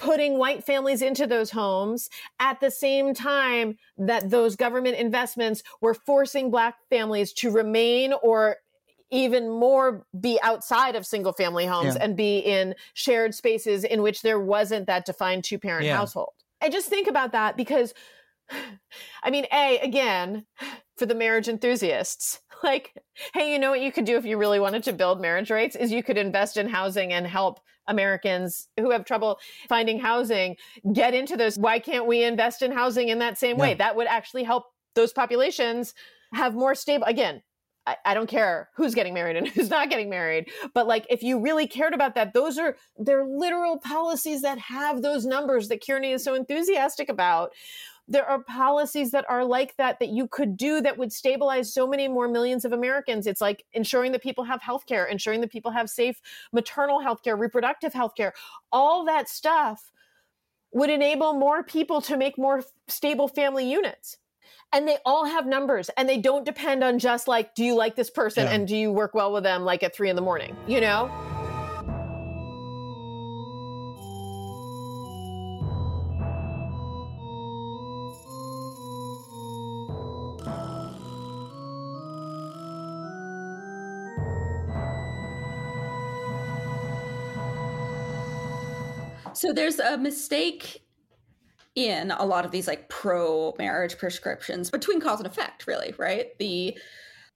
[0.00, 5.92] putting white families into those homes at the same time that those government investments were
[5.92, 8.56] forcing black families to remain or
[9.10, 12.04] even more be outside of single family homes yeah.
[12.04, 15.96] and be in shared spaces in which there wasn't that defined two parent yeah.
[15.96, 16.32] household.
[16.60, 17.94] I just think about that because,
[19.22, 20.46] I mean, A, again,
[20.96, 22.94] for the marriage enthusiasts, like,
[23.34, 25.76] hey, you know what you could do if you really wanted to build marriage rates
[25.76, 30.56] is you could invest in housing and help Americans who have trouble finding housing
[30.92, 31.58] get into those.
[31.58, 33.74] Why can't we invest in housing in that same way?
[33.74, 35.94] That would actually help those populations
[36.32, 37.42] have more stable, again,
[37.86, 40.48] I, don't care who's getting married and who's not getting married.
[40.74, 45.02] But like, if you really cared about that, those are they're literal policies that have
[45.02, 47.52] those numbers that Kearney is so enthusiastic about.
[48.08, 51.86] There are policies that are like that that you could do that would stabilize so
[51.86, 53.26] many more millions of Americans.
[53.26, 56.20] It's like ensuring that people have health care, ensuring that people have safe
[56.52, 58.32] maternal health care, reproductive health care,
[58.72, 59.92] all that stuff
[60.72, 64.18] would enable more people to make more stable family units
[64.72, 67.96] and they all have numbers and they don't depend on just like do you like
[67.96, 68.52] this person yeah.
[68.52, 71.10] and do you work well with them like at three in the morning you know
[89.40, 90.82] So there's a mistake
[91.88, 96.36] in a lot of these like pro marriage prescriptions between cause and effect, really, right?
[96.38, 96.76] The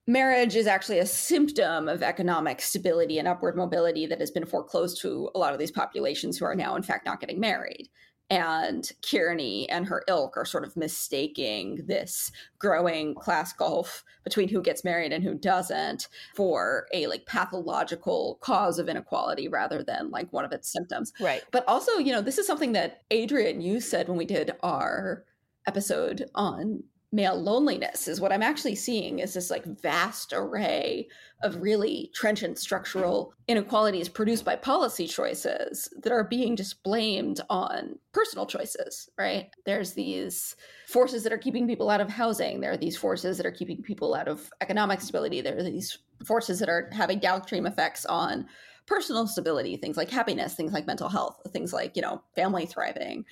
[0.06, 5.00] marriage is actually a symptom of economic stability and upward mobility that has been foreclosed
[5.00, 7.88] to a lot of these populations who are now, in fact, not getting married
[8.30, 14.62] and Kearney and her ilk are sort of mistaking this growing class gulf between who
[14.62, 20.32] gets married and who doesn't for a like pathological cause of inequality rather than like
[20.32, 21.12] one of its symptoms.
[21.20, 21.42] Right.
[21.50, 25.24] But also, you know, this is something that Adrian you said when we did our
[25.66, 26.82] episode on
[27.14, 31.06] male loneliness is what I'm actually seeing is this like vast array
[31.44, 38.00] of really trenchant structural inequalities produced by policy choices that are being just blamed on
[38.12, 39.50] personal choices, right?
[39.64, 40.56] There's these
[40.88, 42.60] forces that are keeping people out of housing.
[42.60, 45.40] There are these forces that are keeping people out of economic stability.
[45.40, 48.46] There are these forces that are having downstream effects on
[48.86, 53.24] personal stability, things like happiness, things like mental health, things like, you know, family thriving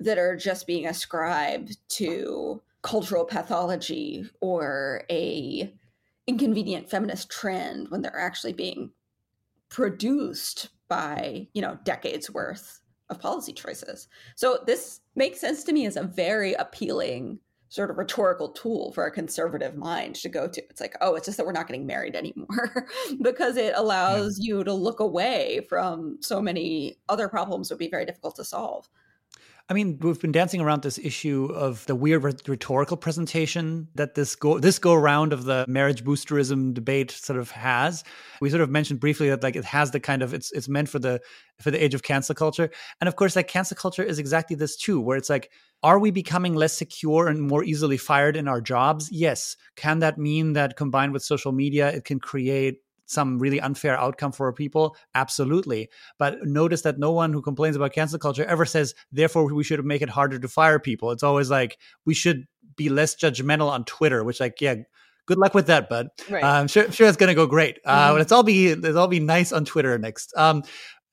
[0.00, 5.72] that are just being ascribed to cultural pathology or a
[6.26, 8.90] inconvenient feminist trend when they're actually being
[9.68, 15.86] produced by you know decades worth of policy choices so this makes sense to me
[15.86, 17.38] as a very appealing
[17.70, 20.60] sort of rhetorical tool for a conservative mind to go to.
[20.68, 22.88] It's like, oh, it's just that we're not getting married anymore
[23.22, 24.56] because it allows yeah.
[24.56, 28.88] you to look away from so many other problems would be very difficult to solve.
[29.70, 34.34] I mean, we've been dancing around this issue of the weird rhetorical presentation that this
[34.34, 38.02] go this go around of the marriage boosterism debate sort of has.
[38.40, 40.88] We sort of mentioned briefly that like it has the kind of it's it's meant
[40.88, 41.20] for the
[41.60, 42.68] for the age of cancel culture,
[43.00, 45.52] and of course, like cancel culture is exactly this too, where it's like,
[45.84, 49.08] are we becoming less secure and more easily fired in our jobs?
[49.12, 49.56] Yes.
[49.76, 52.78] Can that mean that combined with social media, it can create
[53.10, 54.96] some really unfair outcome for people?
[55.14, 55.90] Absolutely.
[56.18, 59.84] But notice that no one who complains about cancel culture ever says, therefore, we should
[59.84, 61.10] make it harder to fire people.
[61.10, 62.46] It's always like, we should
[62.76, 64.76] be less judgmental on Twitter, which, like, yeah,
[65.26, 66.08] good luck with that, bud.
[66.28, 66.42] Right.
[66.42, 67.78] Uh, I'm sure, sure it's going to go great.
[67.84, 68.18] Uh, mm-hmm.
[68.18, 70.32] let's all be let's all be nice on Twitter next.
[70.36, 70.62] Um,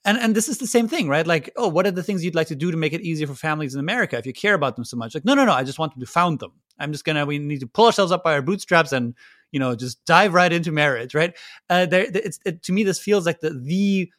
[0.05, 1.27] and and this is the same thing, right?
[1.27, 3.35] Like, oh, what are the things you'd like to do to make it easier for
[3.35, 5.13] families in America if you care about them so much?
[5.13, 6.53] Like, no, no, no, I just want them to found them.
[6.79, 7.25] I'm just gonna.
[7.25, 9.15] We need to pull ourselves up by our bootstraps and
[9.51, 11.35] you know just dive right into marriage right?
[11.69, 14.11] Uh, there it's it, to me this feels like the the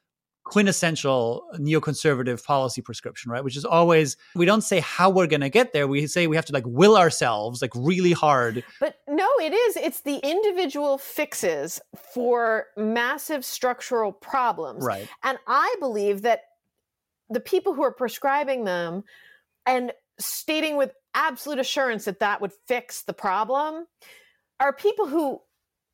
[0.45, 3.45] quintessential neoconservative policy prescription right?
[3.45, 5.87] Which is always we don't say how we're going to get there.
[5.87, 8.65] We say we have to like will ourselves like really hard.
[8.81, 9.77] But no it is.
[9.77, 11.81] It's the individual fixes
[12.15, 14.85] for massive structural problems.
[14.85, 15.09] Right.
[15.23, 16.41] And i believe that
[17.31, 19.05] the people who are prescribing them
[19.67, 23.87] and stating with absolute assurance that that would fix the problem
[24.61, 25.41] are people who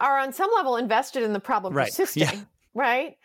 [0.01, 1.87] are on some level invested in the problem right.
[1.87, 2.23] persisting.
[2.23, 2.41] Yeah.
[2.75, 3.17] Right.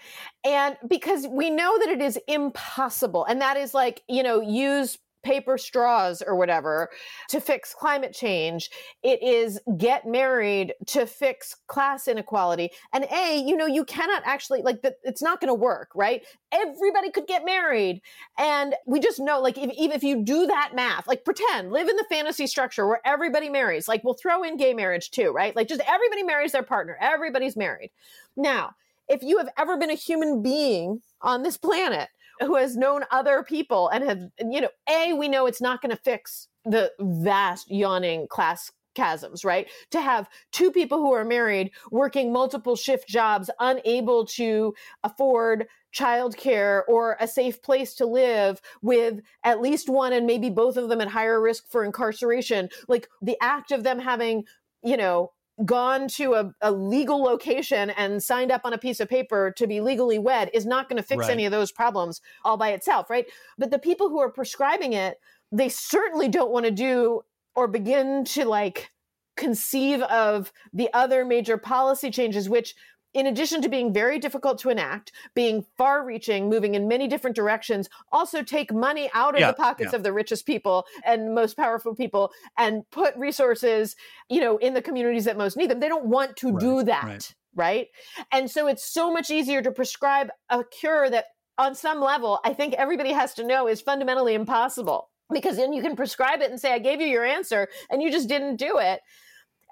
[0.46, 3.26] And because we know that it is impossible.
[3.26, 6.90] And that is like, you know, use paper straws or whatever
[7.30, 8.70] to fix climate change.
[9.04, 12.72] It is get married to fix class inequality.
[12.94, 16.26] And A, you know, you cannot actually, like, the, it's not going to work, right?
[16.52, 18.02] Everybody could get married.
[18.38, 21.90] And we just know, like, if, even if you do that math, like, pretend, live
[21.90, 25.56] in the fantasy structure where everybody marries, like, we'll throw in gay marriage too, right?
[25.56, 27.92] Like, just everybody marries their partner, everybody's married.
[28.38, 28.72] Now,
[29.08, 32.10] if you have ever been a human being on this planet,
[32.42, 35.96] who has known other people and have, you know, A, we know it's not going
[35.96, 39.70] to fix the vast yawning class chasms, right?
[39.92, 44.74] To have two people who are married working multiple shift jobs, unable to
[45.04, 50.78] afford childcare or a safe place to live with at least one and maybe both
[50.78, 52.70] of them at higher risk for incarceration.
[52.88, 54.44] Like the act of them having,
[54.84, 55.32] you know,
[55.66, 59.68] gone to a, a, legal location and signed up on a piece of paper to
[59.68, 61.32] be legally wed is not going to fix right.
[61.32, 63.26] any of those problems all by itself, right?
[63.58, 65.20] But the people who are prescribing it,
[65.52, 67.22] they certainly don't want to do
[67.56, 68.92] or begin to like
[69.36, 72.76] conceive of the other major policy changes, which
[73.14, 77.36] in addition to being very difficult to enact, being far reaching, moving in many different
[77.36, 79.98] directions, also take money out of yeah, the pockets yeah.
[79.98, 83.96] of the richest people and most powerful people and put resources,
[84.30, 85.80] you know, in the communities that most need them.
[85.80, 87.04] They don't want to right, do that.
[87.04, 87.36] Right.
[87.56, 87.88] right.
[88.32, 91.26] And so it's so much easier to prescribe a cure that
[91.58, 95.82] on some level, I think everybody has to know is fundamentally impossible because then you
[95.82, 98.78] can prescribe it and say, I gave you your answer and you just didn't do
[98.78, 99.02] it.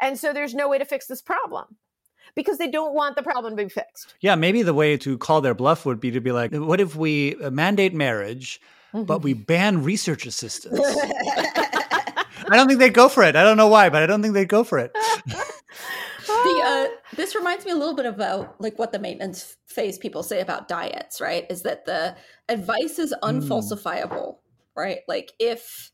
[0.02, 1.78] And so there's no way to fix this problem
[2.36, 4.16] because they don't want the problem to be fixed.
[4.22, 6.96] Yeah, maybe the way to call their bluff would be to be like, what if
[6.96, 8.62] we uh, mandate marriage,
[8.94, 9.06] mm-hmm.
[9.06, 10.80] but we ban research assistants?
[12.50, 13.36] I don't think they'd go for it.
[13.36, 14.92] I don't know why, but I don't think they'd go for it.
[14.94, 20.24] the, uh, this reminds me a little bit about like what the maintenance phase people
[20.24, 21.46] say about diets, right?
[21.50, 22.16] Is that the
[22.48, 23.30] advice is hmm.
[23.30, 24.38] unfalsifiable, mm.
[24.76, 25.00] right?
[25.08, 25.92] Like if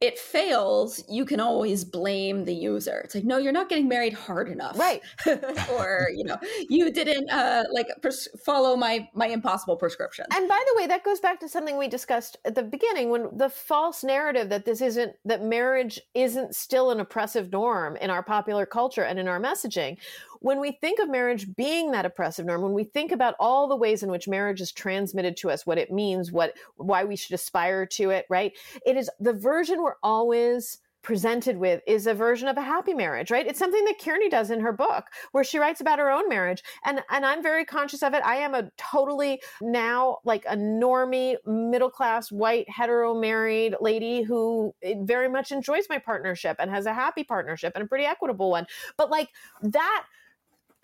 [0.00, 3.00] it fails, you can always blame the user.
[3.04, 5.00] It's like, no, you're not getting married hard enough, right?
[5.72, 6.36] or you know,
[6.68, 10.26] you didn't uh, like pres- follow my my impossible prescription.
[10.34, 13.28] And by the way, that goes back to something we discussed at the beginning when
[13.32, 18.22] the false narrative that this isn't that marriage isn't still an oppressive norm in our
[18.22, 19.96] popular culture and in our messaging
[20.44, 23.74] when we think of marriage being that oppressive norm, when we think about all the
[23.74, 27.32] ways in which marriage is transmitted to us, what it means, what why we should
[27.32, 28.52] aspire to it, right?
[28.84, 33.30] It is the version we're always presented with is a version of a happy marriage,
[33.30, 33.46] right?
[33.46, 36.62] It's something that Kearney does in her book where she writes about her own marriage.
[36.84, 38.22] And and I'm very conscious of it.
[38.22, 44.74] I am a totally now like a normie, middle class, white, hetero married lady who
[44.82, 48.50] eh, very much enjoys my partnership and has a happy partnership and a pretty equitable
[48.50, 48.66] one.
[48.98, 49.30] But like
[49.62, 50.04] that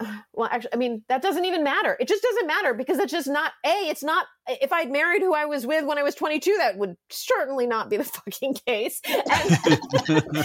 [0.32, 1.96] well actually i mean that doesn't even matter.
[2.00, 5.34] It just doesn't matter because it's just not a it's not if i'd married who
[5.34, 9.00] i was with when i was 22 that would certainly not be the fucking case.
[9.06, 10.44] And,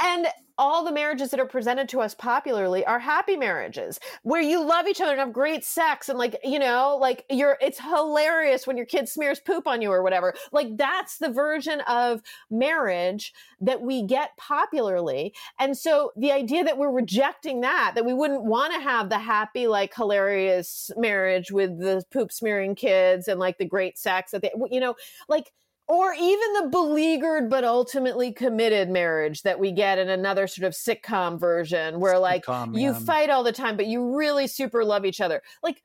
[0.02, 0.26] and
[0.60, 4.86] all the marriages that are presented to us popularly are happy marriages where you love
[4.86, 8.76] each other and have great sex and like you know like you're it's hilarious when
[8.76, 10.34] your kid smears poop on you or whatever.
[10.52, 13.32] Like that's the version of marriage
[13.62, 15.32] that we get popularly.
[15.58, 19.18] And so the idea that we're rejecting that that we wouldn't want to have the
[19.18, 24.42] happy like hilarious marriage with the poop smearing kids and like the great sex that
[24.42, 24.94] they you know
[25.26, 25.52] like
[25.90, 30.72] or even the beleaguered but ultimately committed marriage that we get in another sort of
[30.72, 35.04] sitcom version where like sitcom, you fight all the time but you really super love
[35.04, 35.42] each other.
[35.64, 35.82] Like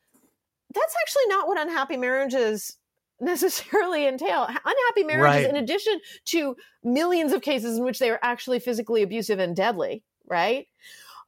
[0.72, 2.78] that's actually not what unhappy marriages
[3.20, 4.46] necessarily entail.
[4.46, 5.50] Unhappy marriages right.
[5.50, 10.04] in addition to millions of cases in which they are actually physically abusive and deadly
[10.28, 10.68] right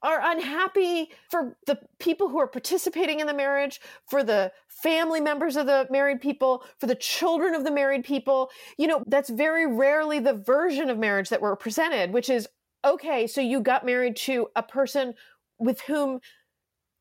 [0.04, 5.56] are unhappy for the people who are participating in the marriage, for the family members
[5.56, 8.50] of the married people, for the children of the married people.
[8.78, 12.48] You know, that's very rarely the version of marriage that we're presented, which is
[12.86, 15.14] okay, so you got married to a person
[15.60, 16.20] with whom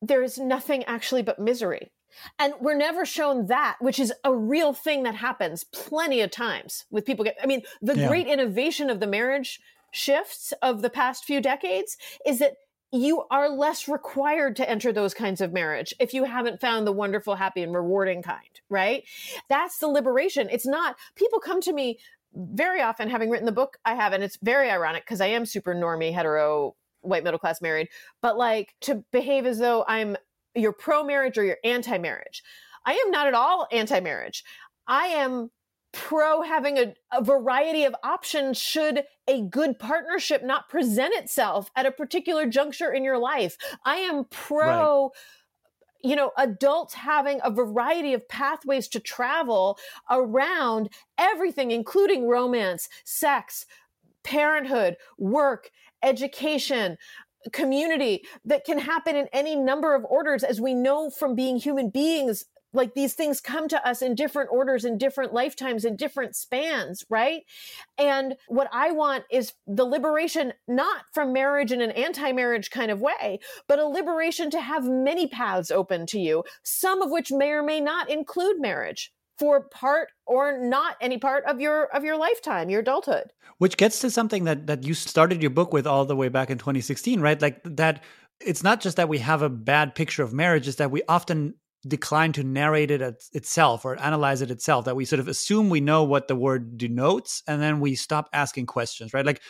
[0.00, 1.90] there is nothing actually but misery.
[2.38, 6.86] And we're never shown that, which is a real thing that happens plenty of times
[6.90, 8.08] with people get I mean, the yeah.
[8.08, 9.60] great innovation of the marriage
[9.92, 12.56] shifts of the past few decades is that
[12.92, 16.92] you are less required to enter those kinds of marriage if you haven't found the
[16.92, 19.04] wonderful, happy, and rewarding kind, right?
[19.48, 20.48] That's the liberation.
[20.50, 21.98] It's not, people come to me
[22.34, 25.46] very often, having written the book I have, and it's very ironic because I am
[25.46, 27.88] super normie, hetero, white middle class married,
[28.20, 30.16] but like to behave as though I'm
[30.54, 32.42] you're pro marriage or you're anti marriage.
[32.84, 34.44] I am not at all anti marriage.
[34.86, 35.50] I am
[35.96, 41.86] pro having a, a, variety of options should a good partnership not present itself at
[41.86, 43.56] a particular juncture in your life.
[43.84, 45.04] I am pro.
[45.04, 45.10] Right.
[46.04, 49.76] You know, adults having a variety of pathways to travel
[50.08, 53.66] around everything, including romance, sex,
[54.22, 55.70] parenthood, work,
[56.04, 56.98] education,
[57.52, 61.90] community that can happen in any number of orders as we know from being human
[61.90, 62.44] beings
[62.76, 67.04] like these things come to us in different orders in different lifetimes in different spans
[67.10, 67.42] right?
[67.98, 73.00] And what i want is the liberation not from marriage in an anti-marriage kind of
[73.00, 77.50] way but a liberation to have many paths open to you some of which may
[77.50, 82.16] or may not include marriage for part or not any part of your of your
[82.16, 83.32] lifetime your adulthood.
[83.58, 86.50] Which gets to something that that you started your book with all the way back
[86.50, 87.40] in 2016 right?
[87.40, 88.02] Like that
[88.40, 91.54] it's not just that we have a bad picture of marriage it's that we often
[91.86, 93.00] decline to narrate it
[93.32, 96.76] itself or analyze it itself that we sort of assume we know what the word
[96.78, 99.40] denotes and then we stop asking questions right like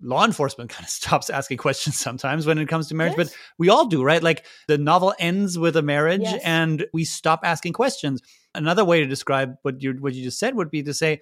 [0.00, 3.28] law enforcement kind of stops asking questions sometimes when it comes to marriage yes.
[3.28, 6.40] but we all do right like the novel ends with a marriage yes.
[6.44, 8.20] and we stop asking questions
[8.54, 11.20] another way to describe what you what you just said would be to say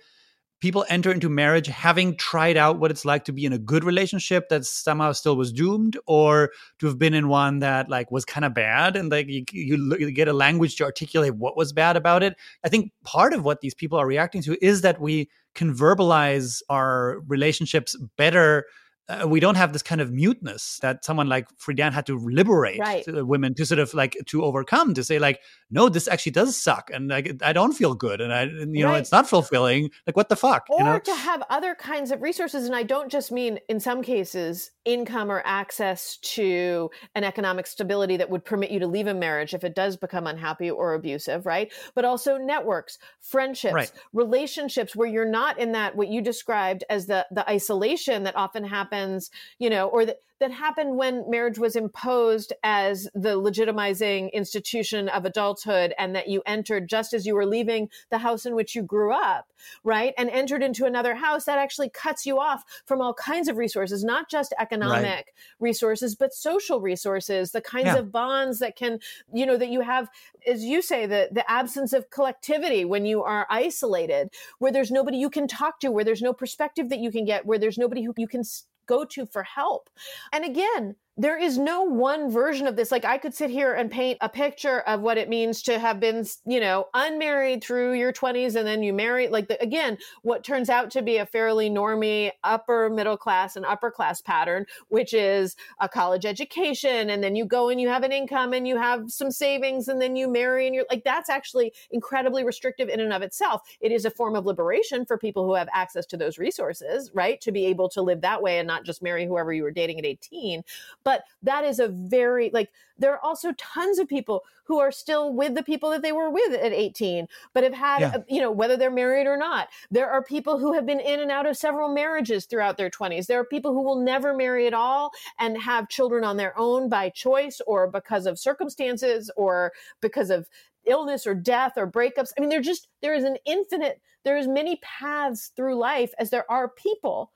[0.60, 3.84] people enter into marriage having tried out what it's like to be in a good
[3.84, 8.24] relationship that somehow still was doomed or to have been in one that like was
[8.24, 11.96] kind of bad and like you, you, get a language to articulate what was bad
[11.96, 12.34] about it.
[12.64, 16.62] I think part of what these people are reacting to is that we can verbalize
[16.70, 18.66] our relationships better
[19.08, 22.80] uh, we don't have this kind of muteness that someone like Friedan had to liberate
[22.80, 23.04] right.
[23.06, 25.40] women to sort of like to overcome to say like
[25.70, 28.84] no this actually does suck and like I don't feel good and I and, you
[28.84, 28.92] right.
[28.92, 30.98] know it's not fulfilling like what the fuck or you know?
[30.98, 35.30] to have other kinds of resources and I don't just mean in some cases income
[35.30, 39.62] or access to an economic stability that would permit you to leave a marriage if
[39.62, 43.92] it does become unhappy or abusive right but also networks friendships right.
[44.12, 48.64] relationships where you're not in that what you described as the the isolation that often
[48.64, 54.32] happens happens, you know, or that, that happened when marriage was imposed as the legitimizing
[54.32, 58.54] institution of adulthood and that you entered just as you were leaving the house in
[58.54, 59.50] which you grew up,
[59.82, 60.12] right?
[60.18, 64.04] And entered into another house that actually cuts you off from all kinds of resources,
[64.04, 65.24] not just economic right.
[65.58, 67.96] resources, but social resources, the kinds yeah.
[67.96, 68.98] of bonds that can,
[69.32, 70.08] you know, that you have,
[70.46, 74.28] as you say, the, the absence of collectivity when you are isolated,
[74.58, 77.46] where there's nobody you can talk to, where there's no perspective that you can get,
[77.46, 78.42] where there's nobody who you can
[78.86, 79.90] go to for help.
[80.32, 82.92] And again, there is no one version of this.
[82.92, 85.98] Like I could sit here and paint a picture of what it means to have
[85.98, 90.44] been, you know, unmarried through your 20s and then you marry like the, again, what
[90.44, 95.14] turns out to be a fairly normy upper middle class and upper class pattern, which
[95.14, 98.76] is a college education and then you go and you have an income and you
[98.76, 103.00] have some savings and then you marry and you're like that's actually incredibly restrictive in
[103.00, 103.62] and of itself.
[103.80, 107.40] It is a form of liberation for people who have access to those resources, right?
[107.40, 109.98] To be able to live that way and not just marry whoever you were dating
[109.98, 110.62] at 18
[111.06, 115.32] but that is a very like there are also tons of people who are still
[115.32, 118.16] with the people that they were with at 18 but have had yeah.
[118.28, 121.30] you know whether they're married or not there are people who have been in and
[121.30, 124.74] out of several marriages throughout their 20s there are people who will never marry at
[124.74, 130.30] all and have children on their own by choice or because of circumstances or because
[130.30, 130.48] of
[130.86, 132.32] illness or death or breakups.
[132.36, 136.30] I mean, there just there is an infinite, there is many paths through life as
[136.30, 137.32] there are people.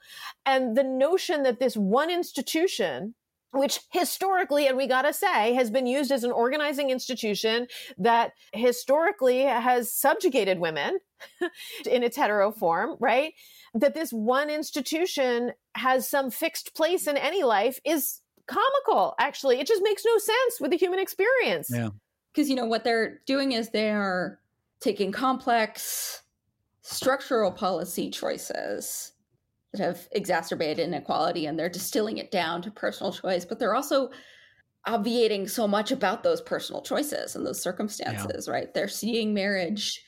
[0.47, 3.15] And the notion that this one institution
[3.53, 7.67] which historically, and we gotta say, has been used as an organizing institution
[7.99, 10.99] that historically has subjugated women
[11.91, 13.35] in its hetero form, right?
[13.75, 19.61] That this one institution has some fixed place in any life is comical, actually.
[19.61, 21.71] It just makes no sense with the human experience.
[21.73, 21.91] Yeah
[22.33, 24.39] because you know what they're doing is they're
[24.81, 26.23] taking complex
[26.83, 29.13] structural policy choices
[29.73, 34.11] that have exacerbated inequality and they're distilling it down to personal choice but they're also
[34.87, 38.53] obviating so much about those personal choices and those circumstances yeah.
[38.53, 40.05] right they're seeing marriage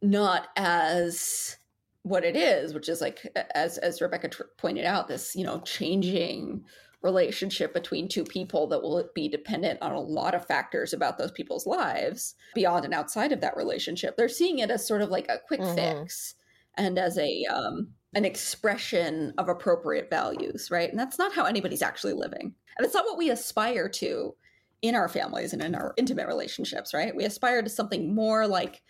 [0.00, 1.56] not as
[2.02, 3.20] what it is which is like
[3.54, 6.64] as as rebecca tr- pointed out this you know changing
[7.02, 11.30] relationship between two people that will be dependent on a lot of factors about those
[11.30, 14.16] people's lives beyond and outside of that relationship.
[14.16, 15.74] They're seeing it as sort of like a quick mm-hmm.
[15.76, 16.34] fix
[16.76, 20.90] and as a um, an expression of appropriate values, right?
[20.90, 22.54] And that's not how anybody's actually living.
[22.76, 24.34] And it's not what we aspire to
[24.80, 27.14] in our families and in our intimate relationships, right?
[27.14, 28.82] We aspire to something more like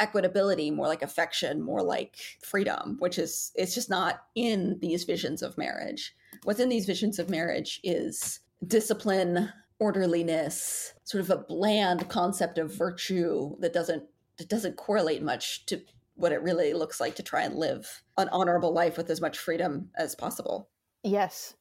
[0.00, 5.42] equitability, more like affection, more like freedom, which is it's just not in these visions
[5.42, 6.14] of marriage
[6.44, 12.74] what's in these visions of marriage is discipline, orderliness, sort of a bland concept of
[12.74, 14.04] virtue that doesn't
[14.38, 15.80] that doesn't correlate much to
[16.20, 19.38] what it really looks like to try and live an honorable life with as much
[19.38, 20.68] freedom as possible.
[21.02, 21.54] Yes.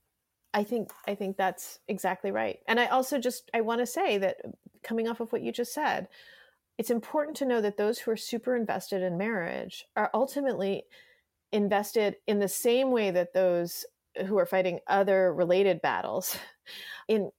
[0.54, 2.60] I think I think that's exactly right.
[2.68, 4.38] And I also just I want to say that
[4.84, 6.08] coming off of what you just said,
[6.78, 10.84] it's important to know that those who are super invested in marriage are ultimately
[11.52, 13.86] invested in the same way that those
[14.28, 16.38] who are fighting other related battles
[17.08, 17.32] in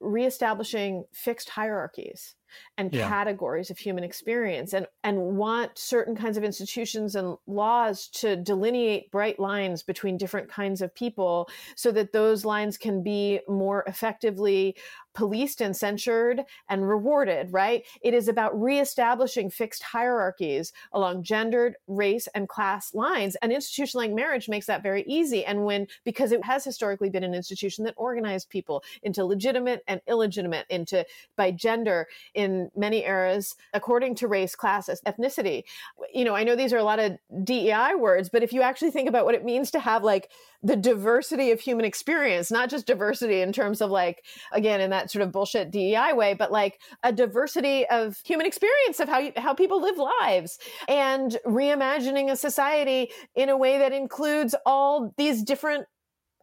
[0.00, 2.34] reestablishing fixed hierarchies
[2.78, 3.08] and yeah.
[3.08, 9.10] categories of human experience and and want certain kinds of institutions and laws to delineate
[9.10, 14.76] bright lines between different kinds of people so that those lines can be more effectively
[15.16, 17.84] policed and censured and rewarded, right?
[18.02, 23.34] It is about reestablishing fixed hierarchies along gendered, race, and class lines.
[23.36, 25.44] An institution like marriage makes that very easy.
[25.44, 30.02] And when, because it has historically been an institution that organized people into legitimate and
[30.06, 32.06] illegitimate, into by gender
[32.36, 35.64] in many eras, according to race, class, ethnicity.
[36.12, 38.90] You know, I know these are a lot of DEI words, but if you actually
[38.90, 40.30] think about what it means to have like
[40.62, 45.10] the diversity of human experience, not just diversity in terms of like, again, in that
[45.10, 49.32] sort of bullshit DEI way, but like a diversity of human experience of how, you,
[49.36, 50.58] how people live lives
[50.88, 55.86] and reimagining a society in a way that includes all these different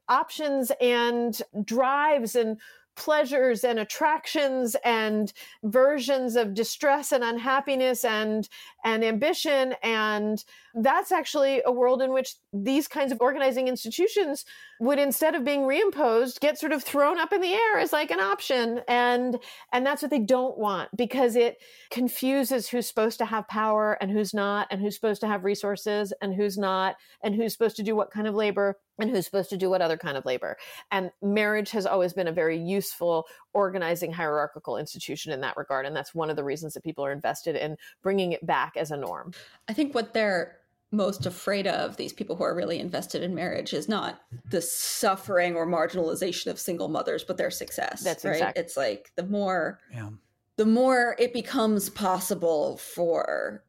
[0.09, 2.59] options and drives and
[2.95, 5.33] pleasures and attractions and
[5.63, 8.47] versions of distress and unhappiness and
[8.85, 9.75] and ambition.
[9.81, 10.43] And
[10.75, 14.45] that's actually a world in which these kinds of organizing institutions
[14.79, 18.11] would instead of being reimposed get sort of thrown up in the air as like
[18.11, 18.81] an option.
[18.87, 19.37] And
[19.71, 21.57] and that's what they don't want because it
[21.91, 26.13] confuses who's supposed to have power and who's not and who's supposed to have resources
[26.21, 29.49] and who's not and who's supposed to do what kind of labor and who's supposed
[29.49, 30.57] to do what other kind of labor
[30.91, 35.95] and marriage has always been a very useful organizing hierarchical institution in that regard and
[35.95, 38.97] that's one of the reasons that people are invested in bringing it back as a
[38.97, 39.31] norm
[39.67, 40.57] i think what they're
[40.93, 44.21] most afraid of these people who are really invested in marriage is not
[44.51, 48.61] the suffering or marginalization of single mothers but their success that's right exactly.
[48.61, 50.09] it's like the more yeah.
[50.55, 53.63] the more it becomes possible for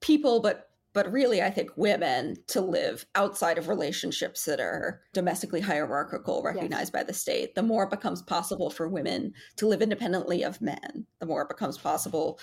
[0.00, 5.60] people but but really i think women to live outside of relationships that are domestically
[5.60, 6.90] hierarchical recognized yes.
[6.90, 11.06] by the state the more it becomes possible for women to live independently of men
[11.18, 12.38] the more it becomes possible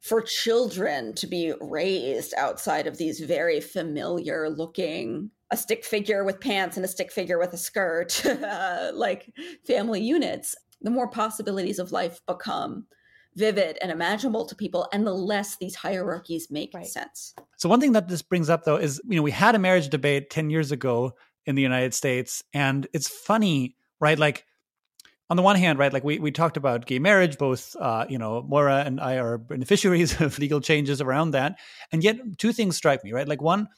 [0.00, 6.40] for children to be raised outside of these very familiar looking a stick figure with
[6.40, 8.24] pants and a stick figure with a skirt
[8.94, 9.32] like
[9.66, 12.86] family units the more possibilities of life become
[13.36, 16.86] vivid and imaginable to people and the less these hierarchies make right.
[16.86, 19.58] sense so one thing that this brings up though is you know we had a
[19.58, 21.12] marriage debate 10 years ago
[21.46, 24.44] in the united states and it's funny right like
[25.32, 28.18] on the one hand, right, like we, we talked about gay marriage, both, uh, you
[28.18, 31.58] know, Moira and I are beneficiaries of legal changes around that.
[31.90, 33.26] And yet, two things strike me, right?
[33.26, 33.68] Like, one,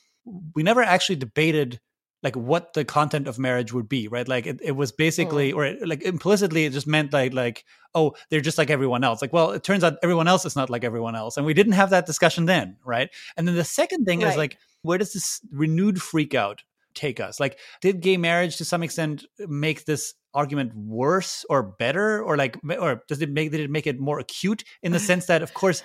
[0.57, 1.79] we never actually debated
[2.25, 5.57] like what the content of marriage would be right like it, it was basically mm.
[5.57, 7.65] or it, like implicitly it just meant like like
[7.95, 10.71] oh they're just like everyone else like well it turns out everyone else is not
[10.71, 14.07] like everyone else and we didn't have that discussion then right and then the second
[14.07, 14.31] thing right.
[14.31, 16.63] is like where does this renewed freak out
[16.95, 22.23] take us like did gay marriage to some extent make this argument worse or better
[22.23, 25.27] or like or does it make did it make it more acute in the sense
[25.27, 25.83] that of course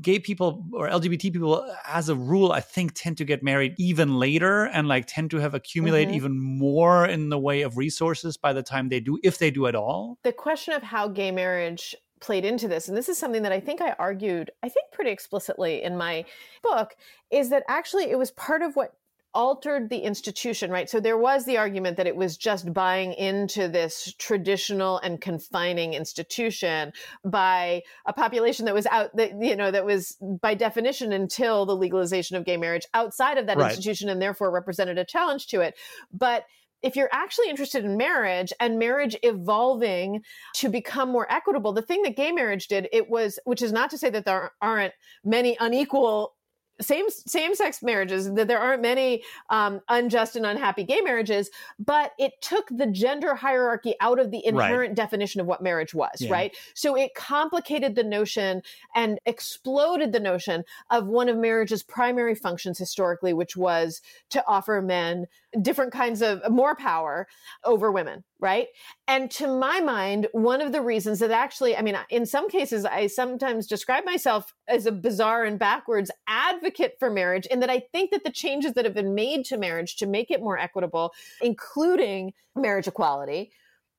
[0.00, 4.18] gay people or LGBT people, as a rule, I think tend to get married even
[4.18, 6.16] later and like tend to have accumulated mm-hmm.
[6.16, 9.66] even more in the way of resources by the time they do, if they do
[9.66, 10.18] at all.
[10.22, 13.60] The question of how gay marriage played into this, and this is something that I
[13.60, 16.24] think I argued, I think pretty explicitly in my
[16.62, 16.96] book,
[17.30, 18.94] is that actually it was part of what
[19.34, 20.88] altered the institution, right?
[20.88, 25.94] So there was the argument that it was just buying into this traditional and confining
[25.94, 26.92] institution
[27.24, 31.76] by a population that was out that you know that was by definition until the
[31.76, 33.70] legalization of gay marriage outside of that right.
[33.70, 35.74] institution and therefore represented a challenge to it.
[36.12, 36.44] But
[36.84, 40.22] if you're actually interested in marriage and marriage evolving
[40.52, 43.88] to become more equitable, the thing that gay marriage did, it was, which is not
[43.88, 44.92] to say that there aren't
[45.24, 46.34] many unequal
[46.80, 52.12] same same sex marriages that there aren't many um, unjust and unhappy gay marriages but
[52.18, 54.94] it took the gender hierarchy out of the inherent right.
[54.96, 56.32] definition of what marriage was yeah.
[56.32, 58.60] right so it complicated the notion
[58.94, 64.00] and exploded the notion of one of marriage's primary functions historically which was
[64.30, 65.26] to offer men
[65.62, 67.28] different kinds of more power
[67.64, 68.68] over women right
[69.08, 72.84] and to my mind one of the reasons that actually i mean in some cases
[72.84, 77.80] i sometimes describe myself as a bizarre and backwards advocate for marriage in that i
[77.90, 81.10] think that the changes that have been made to marriage to make it more equitable
[81.40, 83.50] including marriage equality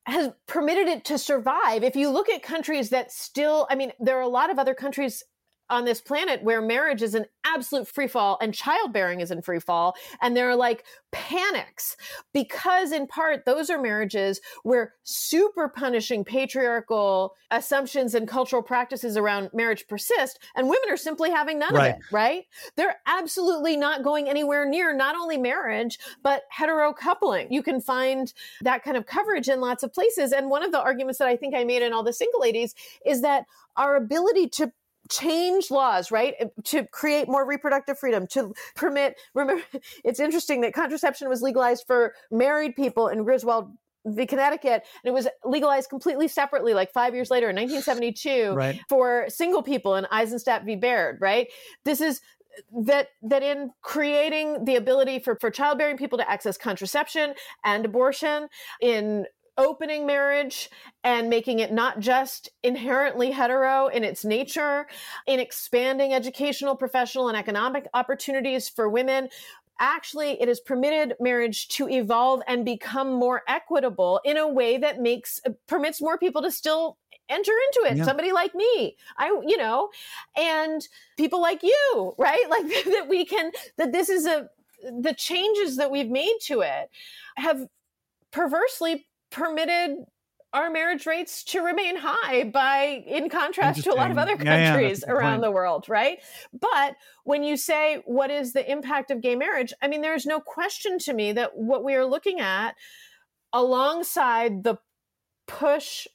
[0.06, 1.82] has permitted it to survive.
[1.82, 4.72] If you look at countries that still, I mean, there are a lot of other
[4.72, 5.24] countries
[5.68, 9.60] on this planet where marriage is an absolute free fall and childbearing is in free
[9.60, 9.94] fall.
[10.20, 11.96] And there are like panics
[12.32, 19.50] because in part those are marriages where super punishing patriarchal assumptions and cultural practices around
[19.54, 21.94] marriage persist and women are simply having none right.
[21.94, 22.44] of it right?
[22.76, 28.32] They're absolutely not going anywhere near not only marriage but hetero coupling you can find
[28.62, 30.32] that kind of coverage in lots of places.
[30.32, 32.74] And one of the arguments that i think i made in all the single ladies
[33.04, 33.44] is that
[33.76, 34.72] our ability to
[35.10, 36.34] change laws, right?
[36.40, 39.62] Uh, to create more reproductive freedom, to permit, remember,
[40.04, 43.70] it's interesting that contraception was legalized for married people in Griswold
[44.06, 44.26] v.
[44.26, 48.80] Connecticut, and it was legalized completely separately, like five years later in 1972, right.
[48.88, 50.76] for single people in Eisenstadt v.
[50.76, 51.48] Baird, right?
[51.84, 52.20] This is
[52.56, 57.34] uh, that that in creating the ability for, for childbearing people to access contraception
[57.64, 58.48] and abortion
[58.80, 59.26] in
[59.58, 60.70] opening marriage
[61.04, 64.86] and making it not just inherently hetero in its nature,
[65.26, 69.28] in expanding educational, professional, and economic opportunities for women.
[69.78, 75.00] Actually, it has permitted marriage to evolve and become more equitable in a way that
[75.00, 76.96] makes permits more people to still
[77.28, 77.98] enter into it.
[77.98, 78.04] Yeah.
[78.04, 79.90] Somebody like me, I, you know,
[80.36, 80.86] and
[81.16, 82.44] people like you, right?
[82.48, 84.48] Like that we can, that this is a,
[85.00, 86.90] the changes that we've made to it
[87.36, 87.66] have
[88.30, 89.96] perversely permitted
[90.52, 95.04] our marriage rates to remain high by in contrast to a lot of other countries
[95.06, 96.18] yeah, yeah, around the world right?
[96.58, 99.74] But when you say what is the impact of gay marriage?
[99.82, 102.74] I mean there's no question to me that what we are looking at
[103.52, 104.78] alongside the
[105.46, 106.06] push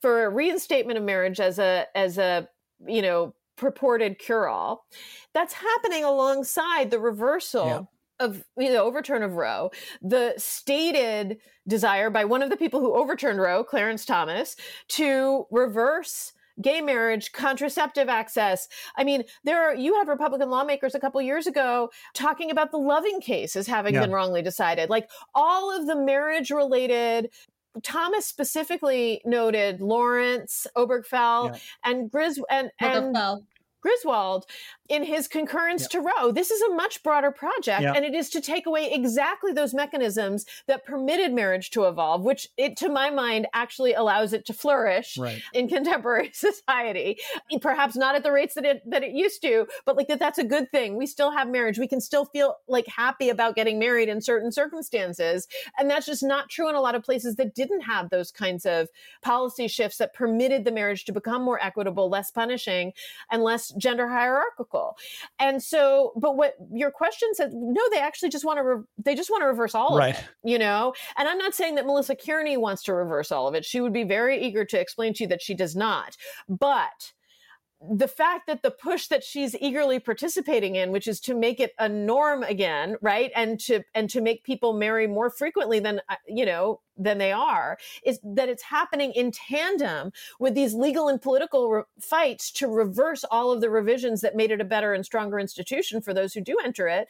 [0.00, 2.48] for a reinstatement of marriage as a as a
[2.86, 4.86] you know purported cure all
[5.34, 9.70] that's happening alongside the reversal yeah of you know overturn of Roe,
[10.02, 14.56] the stated desire by one of the people who overturned Roe, Clarence Thomas,
[14.88, 18.68] to reverse gay marriage, contraceptive access.
[18.96, 22.78] I mean, there are you had Republican lawmakers a couple years ago talking about the
[22.78, 24.00] Loving case as having yeah.
[24.00, 24.90] been wrongly decided.
[24.90, 27.30] Like all of the marriage related
[27.82, 31.58] Thomas specifically noted Lawrence, Obergefell, yeah.
[31.84, 33.16] and Gris and, and
[33.80, 34.46] Griswold
[34.88, 35.90] in his concurrence yep.
[35.90, 36.32] to Roe.
[36.32, 37.94] This is a much broader project, yep.
[37.94, 42.48] and it is to take away exactly those mechanisms that permitted marriage to evolve, which
[42.56, 45.42] it, to my mind, actually allows it to flourish right.
[45.52, 47.18] in contemporary society.
[47.60, 50.38] Perhaps not at the rates that it that it used to, but like that that's
[50.38, 50.96] a good thing.
[50.96, 51.78] We still have marriage.
[51.78, 55.46] We can still feel like happy about getting married in certain circumstances.
[55.78, 58.64] And that's just not true in a lot of places that didn't have those kinds
[58.64, 58.88] of
[59.22, 62.92] policy shifts that permitted the marriage to become more equitable, less punishing,
[63.30, 64.77] and less gender hierarchical.
[65.38, 69.14] And so, but what your question said, no, they actually just want to, re- they
[69.14, 70.14] just want to reverse all right.
[70.14, 70.94] of it, you know?
[71.16, 73.64] And I'm not saying that Melissa Kearney wants to reverse all of it.
[73.64, 76.16] She would be very eager to explain to you that she does not.
[76.48, 77.12] But
[77.80, 81.72] the fact that the push that she's eagerly participating in which is to make it
[81.78, 86.16] a norm again right and to and to make people marry more frequently than uh,
[86.26, 90.10] you know than they are is that it's happening in tandem
[90.40, 94.50] with these legal and political re- fights to reverse all of the revisions that made
[94.50, 97.08] it a better and stronger institution for those who do enter it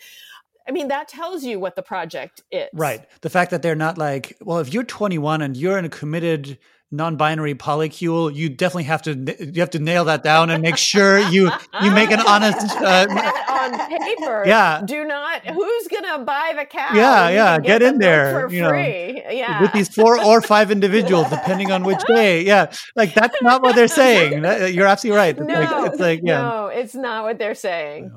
[0.67, 2.69] I mean, that tells you what the project is.
[2.75, 3.07] Right.
[3.23, 6.59] The fact that they're not like, well, if you're 21 and you're in a committed
[6.91, 11.19] non-binary polycule, you definitely have to you have to nail that down and make sure
[11.19, 11.51] you
[11.83, 13.07] you make an honest uh,
[13.49, 14.45] on paper.
[14.47, 14.83] Yeah.
[14.85, 15.47] Do not.
[15.47, 16.95] Who's gonna buy the cow?
[16.95, 17.59] Yeah, yeah.
[17.59, 18.49] Get, get in there.
[18.49, 19.23] For you know, free.
[19.31, 19.61] Yeah.
[19.61, 22.45] With these four or five individuals, depending on which day.
[22.45, 22.73] Yeah.
[22.97, 24.45] Like that's not what they're saying.
[24.75, 25.37] You're absolutely right.
[25.37, 26.43] It's no, like, it's like yeah.
[26.43, 28.11] No, it's not what they're saying.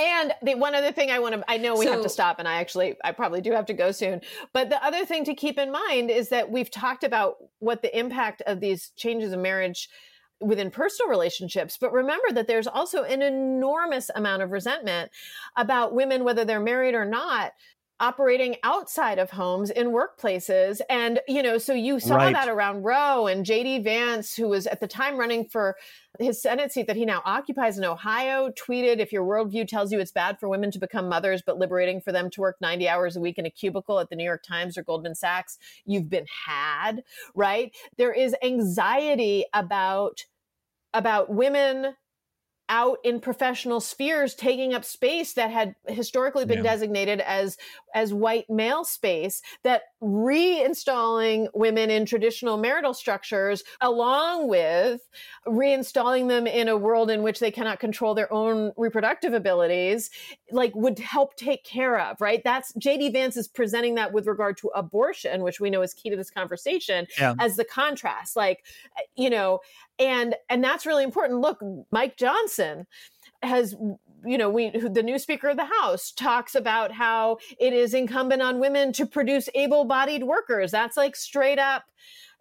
[0.00, 2.38] And the one other thing I want to, I know we so, have to stop,
[2.38, 4.22] and I actually, I probably do have to go soon.
[4.52, 7.96] But the other thing to keep in mind is that we've talked about what the
[7.96, 9.88] impact of these changes in marriage
[10.40, 11.76] within personal relationships.
[11.78, 15.10] But remember that there's also an enormous amount of resentment
[15.56, 17.52] about women, whether they're married or not,
[18.00, 20.80] operating outside of homes in workplaces.
[20.88, 22.32] And, you know, so you saw right.
[22.32, 25.76] that around Roe and JD Vance, who was at the time running for
[26.18, 30.00] his Senate seat that he now occupies in Ohio, tweeted if your worldview tells you
[30.00, 33.16] it's bad for women to become mothers, but liberating for them to work 90 hours
[33.16, 36.26] a week in a cubicle at the New York Times or Goldman Sachs, you've been
[36.46, 37.74] had, right?
[37.98, 40.24] There is anxiety about
[40.92, 41.94] about women
[42.70, 46.70] out in professional spheres taking up space that had historically been yeah.
[46.70, 47.58] designated as
[47.94, 55.00] as white male space that reinstalling women in traditional marital structures along with
[55.46, 60.08] reinstalling them in a world in which they cannot control their own reproductive abilities
[60.50, 64.56] like would help take care of right that's jd vance is presenting that with regard
[64.56, 67.34] to abortion which we know is key to this conversation yeah.
[67.38, 68.64] as the contrast like
[69.16, 69.60] you know
[69.98, 72.86] and and that's really important look mike johnson
[73.42, 73.74] has
[74.24, 78.42] you know we the new speaker of the house talks about how it is incumbent
[78.42, 81.84] on women to produce able-bodied workers that's like straight up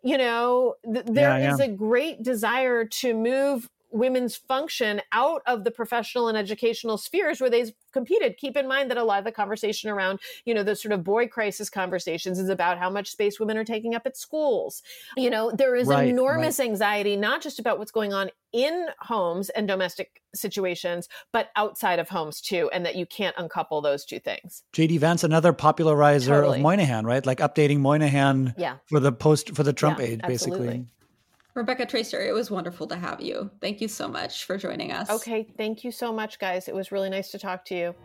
[0.04, 1.54] you know th- there yeah, yeah.
[1.54, 7.42] is a great desire to move women's function out of the professional and educational spheres
[7.42, 8.38] where they've competed.
[8.38, 11.04] Keep in mind that a lot of the conversation around, you know, the sort of
[11.04, 14.84] boy crisis conversations is about how much space women are taking up at schools.
[15.18, 16.70] You know, there is right, enormous right.
[16.70, 22.10] anxiety, not just about what's going on in homes and domestic situations, but outside of
[22.10, 24.64] homes too, and that you can't uncouple those two things.
[24.74, 26.58] JD Vance, another popularizer totally.
[26.58, 27.26] of Moynihan, right?
[27.26, 28.78] Like updating Moynihan yeah.
[28.88, 30.60] for the post for the Trump yeah, age, basically.
[30.60, 30.86] Absolutely.
[31.56, 33.50] Rebecca Traister, it was wonderful to have you.
[33.60, 35.10] Thank you so much for joining us.
[35.10, 36.68] Okay, thank you so much, guys.
[36.68, 37.96] It was really nice to talk to you.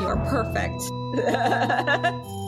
[0.00, 0.80] You're perfect.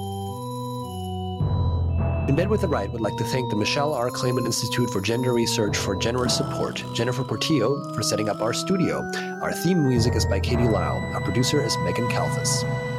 [2.28, 4.09] In Bed with the Right would like to thank the Michelle R.
[4.09, 9.03] Clayman Institute for Gender Research for generous support, Jennifer Portillo for setting up our studio.
[9.43, 10.97] Our theme music is by Katie Lau.
[11.12, 12.93] Our producer is Megan Kalfas.